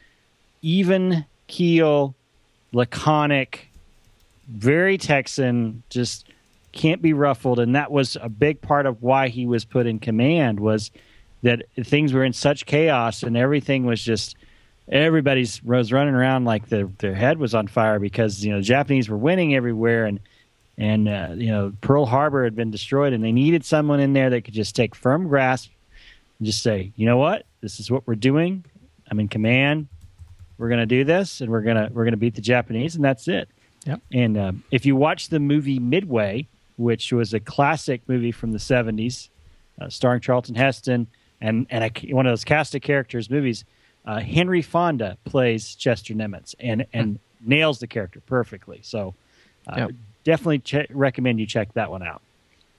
even 0.63 1.25
keel, 1.47 2.15
laconic, 2.73 3.69
very 4.49 4.99
Texan, 4.99 5.83
just 5.91 6.27
can't 6.73 7.01
be 7.01 7.13
ruffled. 7.13 7.61
And 7.61 7.75
that 7.75 7.91
was 7.91 8.17
a 8.21 8.29
big 8.29 8.61
part 8.61 8.87
of 8.87 9.03
why 9.03 9.29
he 9.29 9.47
was 9.47 9.65
put 9.65 9.87
in 9.87 9.99
command 9.99 10.59
was 10.61 10.91
that 11.43 11.63
things 11.83 12.13
were 12.13 12.25
in 12.25 12.33
such 12.33 12.67
chaos 12.67 13.23
and 13.23 13.37
everything 13.37 13.85
was 13.85 14.03
just 14.03 14.37
everybody's 14.89 15.63
was 15.63 15.93
running 15.93 16.15
around 16.15 16.45
like 16.45 16.69
the, 16.69 16.91
their 16.99 17.15
head 17.15 17.39
was 17.39 17.55
on 17.55 17.67
fire 17.67 17.99
because 17.99 18.45
you 18.45 18.51
know 18.51 18.59
the 18.59 18.65
Japanese 18.65 19.09
were 19.09 19.17
winning 19.17 19.55
everywhere 19.55 20.05
and 20.05 20.21
and 20.79 21.09
uh, 21.09 21.29
you 21.35 21.49
know 21.49 21.73
Pearl 21.81 22.07
Harbor 22.07 22.45
had 22.45 22.55
been 22.55 22.71
destroyed 22.71 23.13
and 23.13 23.23
they 23.23 23.33
needed 23.33 23.65
someone 23.65 24.01
in 24.01 24.13
there 24.13 24.31
that 24.31 24.43
could 24.43 24.55
just 24.55 24.75
take 24.75 24.95
firm 24.95 25.29
grasp 25.29 25.71
and 26.39 26.47
just 26.47 26.63
say, 26.63 26.93
you 26.97 27.07
know 27.07 27.17
what, 27.17 27.47
this 27.61 27.81
is 27.81 27.91
what 27.91 28.07
we're 28.07 28.15
doing. 28.15 28.65
I'm 29.11 29.21
in 29.21 29.29
command. 29.29 29.89
We're 30.59 30.69
gonna 30.69 30.87
do 30.87 31.05
this 31.05 31.41
and 31.41 31.51
we're 31.51 31.63
gonna 31.63 31.91
we're 31.93 32.05
gonna 32.05 32.17
beat 32.17 32.35
the 32.35 32.41
Japanese 32.41 32.97
and 32.97 33.05
that's 33.05 33.29
it. 33.29 33.49
Yep. 33.87 34.01
And 34.13 34.37
uh, 34.37 34.53
if 34.71 34.87
you 34.87 34.97
watch 34.97 35.29
the 35.29 35.39
movie 35.39 35.79
Midway, 35.79 36.49
which 36.77 37.13
was 37.13 37.35
a 37.35 37.41
classic 37.41 38.01
movie 38.09 38.33
from 38.33 38.53
the 38.53 38.59
70s, 38.59 39.29
uh, 39.81 39.89
starring 39.89 40.21
Charlton 40.21 40.55
Heston 40.55 41.07
and 41.41 41.67
and 41.71 41.85
a, 41.85 42.15
one 42.15 42.27
of 42.27 42.31
those 42.31 42.45
cast 42.45 42.75
of 42.75 42.83
characters 42.83 43.29
movies 43.29 43.65
uh, 44.07 44.21
Henry 44.21 44.63
Fonda 44.63 45.17
plays 45.25 45.75
Chester 45.75 46.15
Nimitz 46.15 46.55
and 46.61 46.87
and 46.93 47.19
nails 47.41 47.79
the 47.79 47.87
character 47.87 48.21
perfectly. 48.21 48.81
So 48.83 49.15
uh, 49.67 49.75
Yep. 49.79 49.91
Definitely 50.25 50.87
recommend 50.91 51.41
you 51.41 51.47
check 51.47 51.73
that 51.75 51.91
one 51.91 52.03
out. 52.03 52.23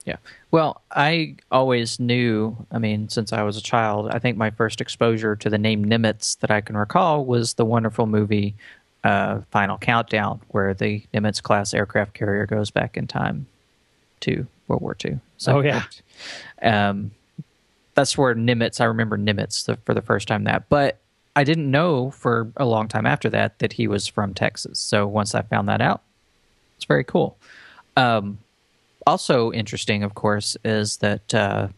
Yeah. 0.04 0.16
Well, 0.52 0.82
I 0.92 1.36
always 1.50 1.98
knew, 1.98 2.56
I 2.70 2.78
mean, 2.78 3.08
since 3.08 3.32
I 3.32 3.42
was 3.42 3.56
a 3.56 3.62
child, 3.62 4.08
I 4.10 4.20
think 4.20 4.36
my 4.36 4.50
first 4.50 4.80
exposure 4.80 5.34
to 5.34 5.50
the 5.50 5.58
name 5.58 5.84
Nimitz 5.84 6.38
that 6.38 6.50
I 6.50 6.60
can 6.60 6.76
recall 6.76 7.24
was 7.24 7.54
the 7.54 7.64
wonderful 7.64 8.06
movie 8.06 8.54
uh, 9.02 9.40
Final 9.50 9.78
Countdown, 9.78 10.40
where 10.48 10.74
the 10.74 11.02
Nimitz 11.12 11.42
class 11.42 11.74
aircraft 11.74 12.14
carrier 12.14 12.46
goes 12.46 12.70
back 12.70 12.96
in 12.96 13.08
time 13.08 13.46
to 14.20 14.46
World 14.68 14.82
War 14.82 14.96
II. 15.04 15.18
So, 15.38 15.58
Oh, 15.58 15.60
yeah. 15.60 15.82
Um, 16.62 17.10
that's 17.94 18.16
where 18.16 18.34
Nimitz, 18.34 18.80
I 18.80 18.84
remember 18.84 19.18
Nimitz 19.18 19.66
the, 19.66 19.76
for 19.84 19.92
the 19.94 20.02
first 20.02 20.28
time 20.28 20.44
that. 20.44 20.68
But 20.68 20.98
I 21.34 21.44
didn't 21.44 21.70
know 21.70 22.10
for 22.12 22.50
a 22.56 22.64
long 22.64 22.88
time 22.88 23.06
after 23.06 23.28
that 23.30 23.58
that 23.58 23.72
he 23.74 23.88
was 23.88 24.06
from 24.06 24.34
Texas. 24.34 24.78
So 24.78 25.06
once 25.06 25.34
I 25.34 25.42
found 25.42 25.68
that 25.68 25.80
out, 25.80 26.02
it's 26.76 26.84
very 26.84 27.04
cool. 27.04 27.36
Um, 27.96 28.38
also 29.06 29.52
interesting, 29.52 30.02
of 30.02 30.14
course, 30.14 30.56
is 30.64 30.98
that 30.98 31.34
uh, 31.34 31.68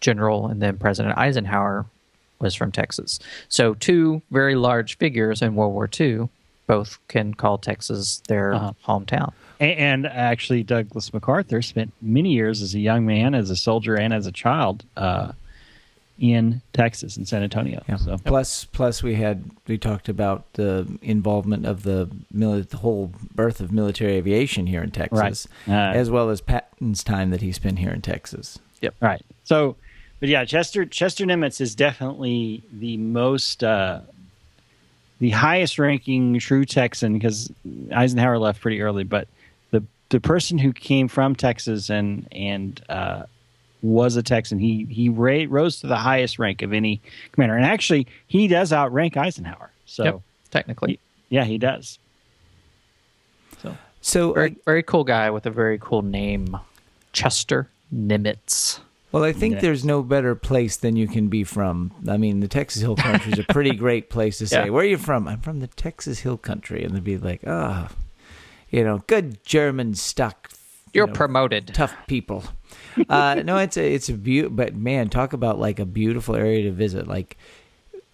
General 0.00 0.46
and 0.48 0.60
then 0.62 0.76
President 0.78 1.16
Eisenhower 1.18 1.86
was 2.40 2.54
from 2.54 2.70
Texas. 2.70 3.18
So 3.48 3.74
two 3.74 4.22
very 4.30 4.54
large 4.54 4.96
figures 4.98 5.42
in 5.42 5.54
World 5.56 5.72
War 5.74 5.88
II 5.98 6.28
both 6.66 6.98
can 7.08 7.32
call 7.34 7.58
Texas 7.58 8.22
their 8.28 8.54
Uh-huh. 8.54 8.72
hometown. 8.86 9.32
And 9.60 10.06
actually, 10.06 10.62
Douglas 10.62 11.12
MacArthur 11.12 11.62
spent 11.62 11.92
many 12.00 12.32
years 12.34 12.62
as 12.62 12.74
a 12.74 12.78
young 12.78 13.04
man, 13.06 13.34
as 13.34 13.50
a 13.50 13.56
soldier, 13.56 13.96
and 13.96 14.12
as 14.14 14.26
a 14.26 14.30
child 14.32 14.84
uh, 14.96 15.32
in 16.18 16.60
Texas, 16.72 17.16
in 17.16 17.24
San 17.24 17.42
Antonio. 17.44 17.82
Yeah. 17.88 17.96
So, 17.96 18.16
Plus, 18.18 18.64
plus 18.64 19.02
we 19.02 19.14
had 19.14 19.44
we 19.66 19.78
talked 19.78 20.08
about 20.08 20.52
the 20.54 20.86
involvement 21.02 21.64
of 21.66 21.84
the 21.84 22.08
mili- 22.34 22.68
the 22.68 22.78
whole 22.78 23.12
birth 23.34 23.60
of 23.60 23.70
military 23.72 24.14
aviation 24.14 24.66
here 24.66 24.82
in 24.82 24.90
Texas, 24.90 25.46
Uh, 25.68 25.72
as 25.72 26.10
well 26.10 26.28
as 26.30 26.40
Patton's 26.40 27.04
time 27.04 27.30
that 27.30 27.40
he 27.40 27.52
spent 27.52 27.78
here 27.78 27.90
in 27.90 28.02
Texas. 28.02 28.58
Yep. 28.82 28.94
Right. 29.00 29.22
So, 29.44 29.76
but 30.20 30.28
yeah, 30.28 30.44
Chester 30.44 30.84
Chester 30.84 31.24
Nimitz 31.24 31.60
is 31.60 31.74
definitely 31.76 32.62
the 32.72 32.96
most 32.96 33.62
uh, 33.62 34.00
the 35.20 35.30
highest 35.30 35.78
ranking 35.78 36.38
true 36.38 36.64
Texan 36.64 37.12
because 37.14 37.50
Eisenhower 37.92 38.38
left 38.38 38.60
pretty 38.60 38.80
early, 38.82 39.04
but 39.04 39.28
the 39.70 39.84
the 40.10 40.20
person 40.20 40.58
who 40.58 40.72
came 40.72 41.06
from 41.06 41.34
Texas 41.36 41.90
and 41.90 42.26
and 42.32 42.80
uh, 42.88 43.22
was 43.82 44.16
a 44.16 44.22
Texan, 44.22 44.58
he 44.58 44.84
he 44.90 45.08
ra- 45.08 45.44
rose 45.48 45.80
to 45.80 45.86
the 45.86 45.96
highest 45.96 46.38
rank 46.38 46.62
of 46.62 46.72
any 46.72 47.00
commander, 47.32 47.56
and 47.56 47.64
actually 47.64 48.06
he 48.26 48.48
does 48.48 48.72
outrank 48.72 49.16
Eisenhower. 49.16 49.70
So 49.86 50.04
Yep, 50.04 50.20
technically. 50.50 50.98
yeah, 51.30 51.44
he 51.44 51.58
does. 51.58 51.98
So, 54.00 54.32
Very, 54.32 54.56
very 54.64 54.82
cool 54.84 55.02
guy 55.04 55.28
with 55.30 55.44
a 55.44 55.50
very 55.50 55.76
cool 55.78 56.02
name, 56.02 56.56
Chester 57.12 57.68
Nimitz. 57.94 58.78
well, 59.10 59.24
I 59.24 59.32
think 59.32 59.54
Yeah. 59.54 59.60
there's 59.60 59.84
no 59.84 60.02
better 60.02 60.34
place 60.36 60.76
than 60.76 60.94
you 60.96 61.08
can 61.08 61.28
be 61.28 61.42
from. 61.44 61.90
I 62.08 62.16
mean, 62.16 62.38
the 62.40 62.48
Texas 62.48 62.80
Hill 62.80 62.94
Country 62.96 63.32
is 63.32 63.38
a 63.40 63.44
pretty 63.52 63.72
great 63.84 64.08
place 64.08 64.38
to 64.38 64.46
say, 64.46 64.64
Yeah. 64.66 64.70
"Where 64.70 64.84
are 64.84 64.88
you 64.88 64.98
from?" 64.98 65.26
I'm 65.26 65.40
from 65.40 65.58
the 65.60 65.66
Texas 65.66 66.20
Hill 66.20 66.36
Country, 66.38 66.84
and 66.84 66.94
they'd 66.94 67.02
be 67.04 67.18
like, 67.18 67.40
"Ah, 67.46 67.90
you 68.70 68.84
know, 68.84 69.02
good 69.08 69.44
German 69.44 69.94
stock." 69.94 70.48
you 70.94 71.00
You're 71.00 71.06
know, 71.08 71.12
promoted. 71.12 71.74
tough 71.74 71.94
people. 72.06 72.44
Uh, 73.08 73.42
no, 73.44 73.58
it's 73.58 73.76
a 73.76 73.94
it's 73.94 74.08
a 74.08 74.14
beaut, 74.14 74.54
but 74.54 74.74
man, 74.74 75.08
talk 75.08 75.32
about 75.32 75.58
like 75.58 75.78
a 75.78 75.86
beautiful 75.86 76.34
area 76.34 76.62
to 76.64 76.72
visit. 76.72 77.06
Like, 77.06 77.36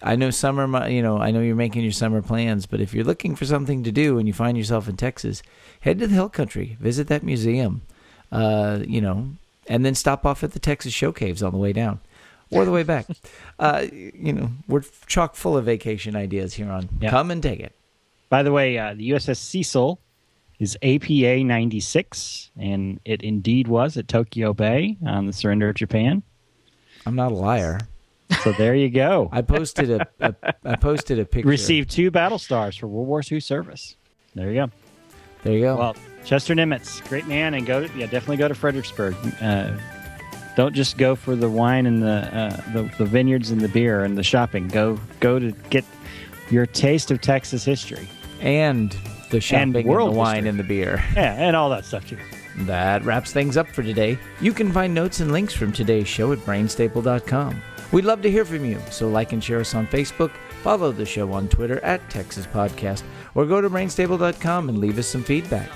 I 0.02 0.16
know 0.16 0.30
summer, 0.30 0.88
you 0.88 1.02
know, 1.02 1.18
I 1.18 1.30
know 1.30 1.40
you're 1.40 1.56
making 1.56 1.82
your 1.82 1.92
summer 1.92 2.22
plans, 2.22 2.66
but 2.66 2.80
if 2.80 2.94
you're 2.94 3.04
looking 3.04 3.36
for 3.36 3.44
something 3.44 3.82
to 3.84 3.92
do 3.92 4.18
and 4.18 4.26
you 4.26 4.34
find 4.34 4.56
yourself 4.58 4.88
in 4.88 4.96
Texas, 4.96 5.42
head 5.80 5.98
to 5.98 6.06
the 6.06 6.14
Hill 6.14 6.28
Country, 6.28 6.76
visit 6.80 7.08
that 7.08 7.22
museum, 7.22 7.82
uh, 8.32 8.80
you 8.86 9.00
know, 9.00 9.30
and 9.66 9.84
then 9.84 9.94
stop 9.94 10.26
off 10.26 10.44
at 10.44 10.52
the 10.52 10.58
Texas 10.58 10.92
Show 10.92 11.12
Caves 11.12 11.42
on 11.42 11.52
the 11.52 11.58
way 11.58 11.72
down. 11.72 12.00
Or 12.50 12.64
the 12.64 12.70
way 12.70 12.84
back, 12.84 13.06
uh, 13.58 13.86
you 13.90 14.32
know, 14.32 14.50
we're 14.68 14.82
chock 15.06 15.34
full 15.34 15.56
of 15.56 15.64
vacation 15.64 16.14
ideas 16.14 16.54
here 16.54 16.70
on. 16.70 16.88
Yeah. 17.00 17.10
Come 17.10 17.32
and 17.32 17.42
take 17.42 17.58
it. 17.58 17.72
By 18.28 18.44
the 18.44 18.52
way, 18.52 18.78
uh, 18.78 18.94
the 18.94 19.10
USS 19.10 19.38
Cecil 19.38 19.98
is 20.58 20.76
APA 20.82 21.44
96, 21.44 22.50
and 22.58 23.00
it 23.04 23.22
indeed 23.22 23.68
was 23.68 23.96
at 23.96 24.08
Tokyo 24.08 24.52
Bay 24.52 24.96
on 25.06 25.26
the 25.26 25.32
surrender 25.32 25.68
of 25.68 25.74
Japan. 25.74 26.22
I'm 27.06 27.16
not 27.16 27.32
a 27.32 27.34
liar. 27.34 27.80
So 28.42 28.52
there 28.52 28.74
you 28.74 28.88
go. 28.88 29.28
I 29.32 29.42
posted 29.42 29.90
a, 29.90 30.06
a 30.20 30.34
I 30.64 30.76
posted 30.76 31.18
a 31.18 31.24
picture. 31.24 31.48
Received 31.48 31.90
two 31.90 32.10
battle 32.10 32.38
stars 32.38 32.76
for 32.76 32.86
World 32.86 33.08
War 33.08 33.22
II 33.30 33.40
service. 33.40 33.96
There 34.34 34.50
you 34.50 34.66
go. 34.66 34.70
There 35.42 35.52
you 35.52 35.60
go. 35.60 35.76
Well, 35.76 35.96
Chester 36.24 36.54
Nimitz, 36.54 37.06
great 37.08 37.26
man, 37.26 37.52
and 37.54 37.66
go 37.66 37.86
to, 37.86 37.98
yeah, 37.98 38.06
definitely 38.06 38.38
go 38.38 38.48
to 38.48 38.54
Fredericksburg. 38.54 39.14
Uh, 39.42 39.72
don't 40.56 40.74
just 40.74 40.96
go 40.96 41.14
for 41.14 41.36
the 41.36 41.50
wine 41.50 41.84
and 41.84 42.02
the, 42.02 42.08
uh, 42.34 42.72
the 42.72 42.90
the 42.96 43.04
vineyards 43.04 43.50
and 43.50 43.60
the 43.60 43.68
beer 43.68 44.04
and 44.04 44.16
the 44.16 44.22
shopping. 44.22 44.68
Go 44.68 44.98
go 45.20 45.38
to 45.38 45.52
get 45.68 45.84
your 46.50 46.64
taste 46.64 47.10
of 47.10 47.20
Texas 47.20 47.64
history. 47.64 48.08
and 48.40 48.96
the 49.34 49.40
shopping 49.40 49.76
and, 49.76 49.86
world 49.86 50.12
the 50.14 50.18
wine 50.18 50.44
history. 50.44 50.48
and 50.50 50.58
the 50.58 50.64
beer. 50.64 51.04
Yeah, 51.14 51.34
and 51.34 51.56
all 51.56 51.70
that 51.70 51.84
stuff 51.84 52.08
too. 52.08 52.18
That 52.58 53.04
wraps 53.04 53.32
things 53.32 53.56
up 53.56 53.68
for 53.68 53.82
today. 53.82 54.18
You 54.40 54.52
can 54.52 54.72
find 54.72 54.94
notes 54.94 55.20
and 55.20 55.32
links 55.32 55.54
from 55.54 55.72
today's 55.72 56.06
show 56.08 56.32
at 56.32 56.38
brainstaple.com. 56.38 57.60
We'd 57.92 58.04
love 58.04 58.22
to 58.22 58.30
hear 58.30 58.44
from 58.44 58.64
you, 58.64 58.80
so 58.90 59.08
like 59.08 59.32
and 59.32 59.42
share 59.42 59.60
us 59.60 59.74
on 59.74 59.86
Facebook, 59.88 60.30
follow 60.62 60.90
the 60.92 61.04
show 61.04 61.32
on 61.32 61.48
Twitter 61.48 61.78
at 61.84 62.08
Texas 62.10 62.46
Podcast, 62.46 63.02
or 63.34 63.44
go 63.46 63.60
to 63.60 63.68
brainstable.com 63.68 64.68
and 64.68 64.78
leave 64.78 64.98
us 64.98 65.06
some 65.06 65.22
feedback. 65.22 65.70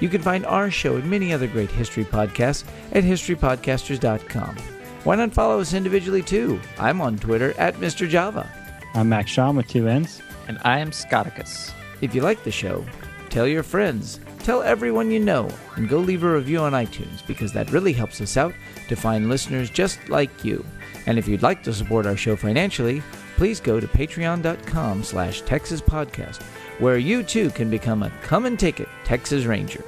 You 0.00 0.08
can 0.08 0.22
find 0.22 0.44
our 0.46 0.70
show 0.70 0.96
and 0.96 1.08
many 1.08 1.32
other 1.32 1.46
great 1.46 1.70
history 1.70 2.04
podcasts 2.04 2.64
at 2.92 3.04
historypodcasters.com. 3.04 4.56
Why 5.04 5.16
not 5.16 5.32
follow 5.32 5.60
us 5.60 5.74
individually 5.74 6.22
too? 6.22 6.60
I'm 6.78 7.00
on 7.00 7.18
Twitter 7.18 7.54
at 7.58 7.74
Mr. 7.76 8.08
Java. 8.08 8.48
I'm 8.94 9.08
Max 9.08 9.30
Shawn 9.30 9.56
with 9.56 9.68
two 9.68 9.88
N's. 9.88 10.20
And 10.48 10.58
I 10.64 10.78
am 10.80 10.90
Scoticus. 10.90 11.72
If 12.02 12.16
you 12.16 12.20
like 12.20 12.42
the 12.42 12.50
show, 12.50 12.84
tell 13.30 13.46
your 13.46 13.62
friends, 13.62 14.18
tell 14.40 14.60
everyone 14.60 15.12
you 15.12 15.20
know, 15.20 15.48
and 15.76 15.88
go 15.88 15.98
leave 15.98 16.24
a 16.24 16.34
review 16.34 16.58
on 16.58 16.72
iTunes 16.72 17.24
because 17.28 17.52
that 17.52 17.70
really 17.70 17.92
helps 17.92 18.20
us 18.20 18.36
out 18.36 18.52
to 18.88 18.96
find 18.96 19.28
listeners 19.28 19.70
just 19.70 20.08
like 20.08 20.44
you. 20.44 20.64
And 21.06 21.16
if 21.16 21.28
you'd 21.28 21.44
like 21.44 21.62
to 21.62 21.72
support 21.72 22.04
our 22.04 22.16
show 22.16 22.34
financially, 22.34 23.04
please 23.36 23.60
go 23.60 23.78
to 23.78 23.86
patreon.com 23.86 25.04
slash 25.04 25.42
Texas 25.42 25.80
Podcast, 25.80 26.42
where 26.80 26.98
you 26.98 27.22
too 27.22 27.50
can 27.50 27.70
become 27.70 28.02
a 28.02 28.10
come 28.22 28.46
and 28.46 28.58
take 28.58 28.80
it 28.80 28.88
Texas 29.04 29.44
Ranger. 29.44 29.84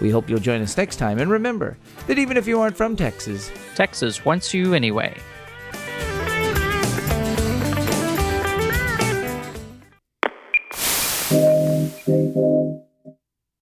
We 0.00 0.10
hope 0.10 0.28
you'll 0.28 0.40
join 0.40 0.62
us 0.62 0.76
next 0.76 0.96
time, 0.96 1.20
and 1.20 1.30
remember 1.30 1.78
that 2.08 2.18
even 2.18 2.36
if 2.36 2.48
you 2.48 2.60
aren't 2.60 2.76
from 2.76 2.96
Texas, 2.96 3.52
Texas 3.76 4.24
wants 4.24 4.52
you 4.52 4.74
anyway. 4.74 5.16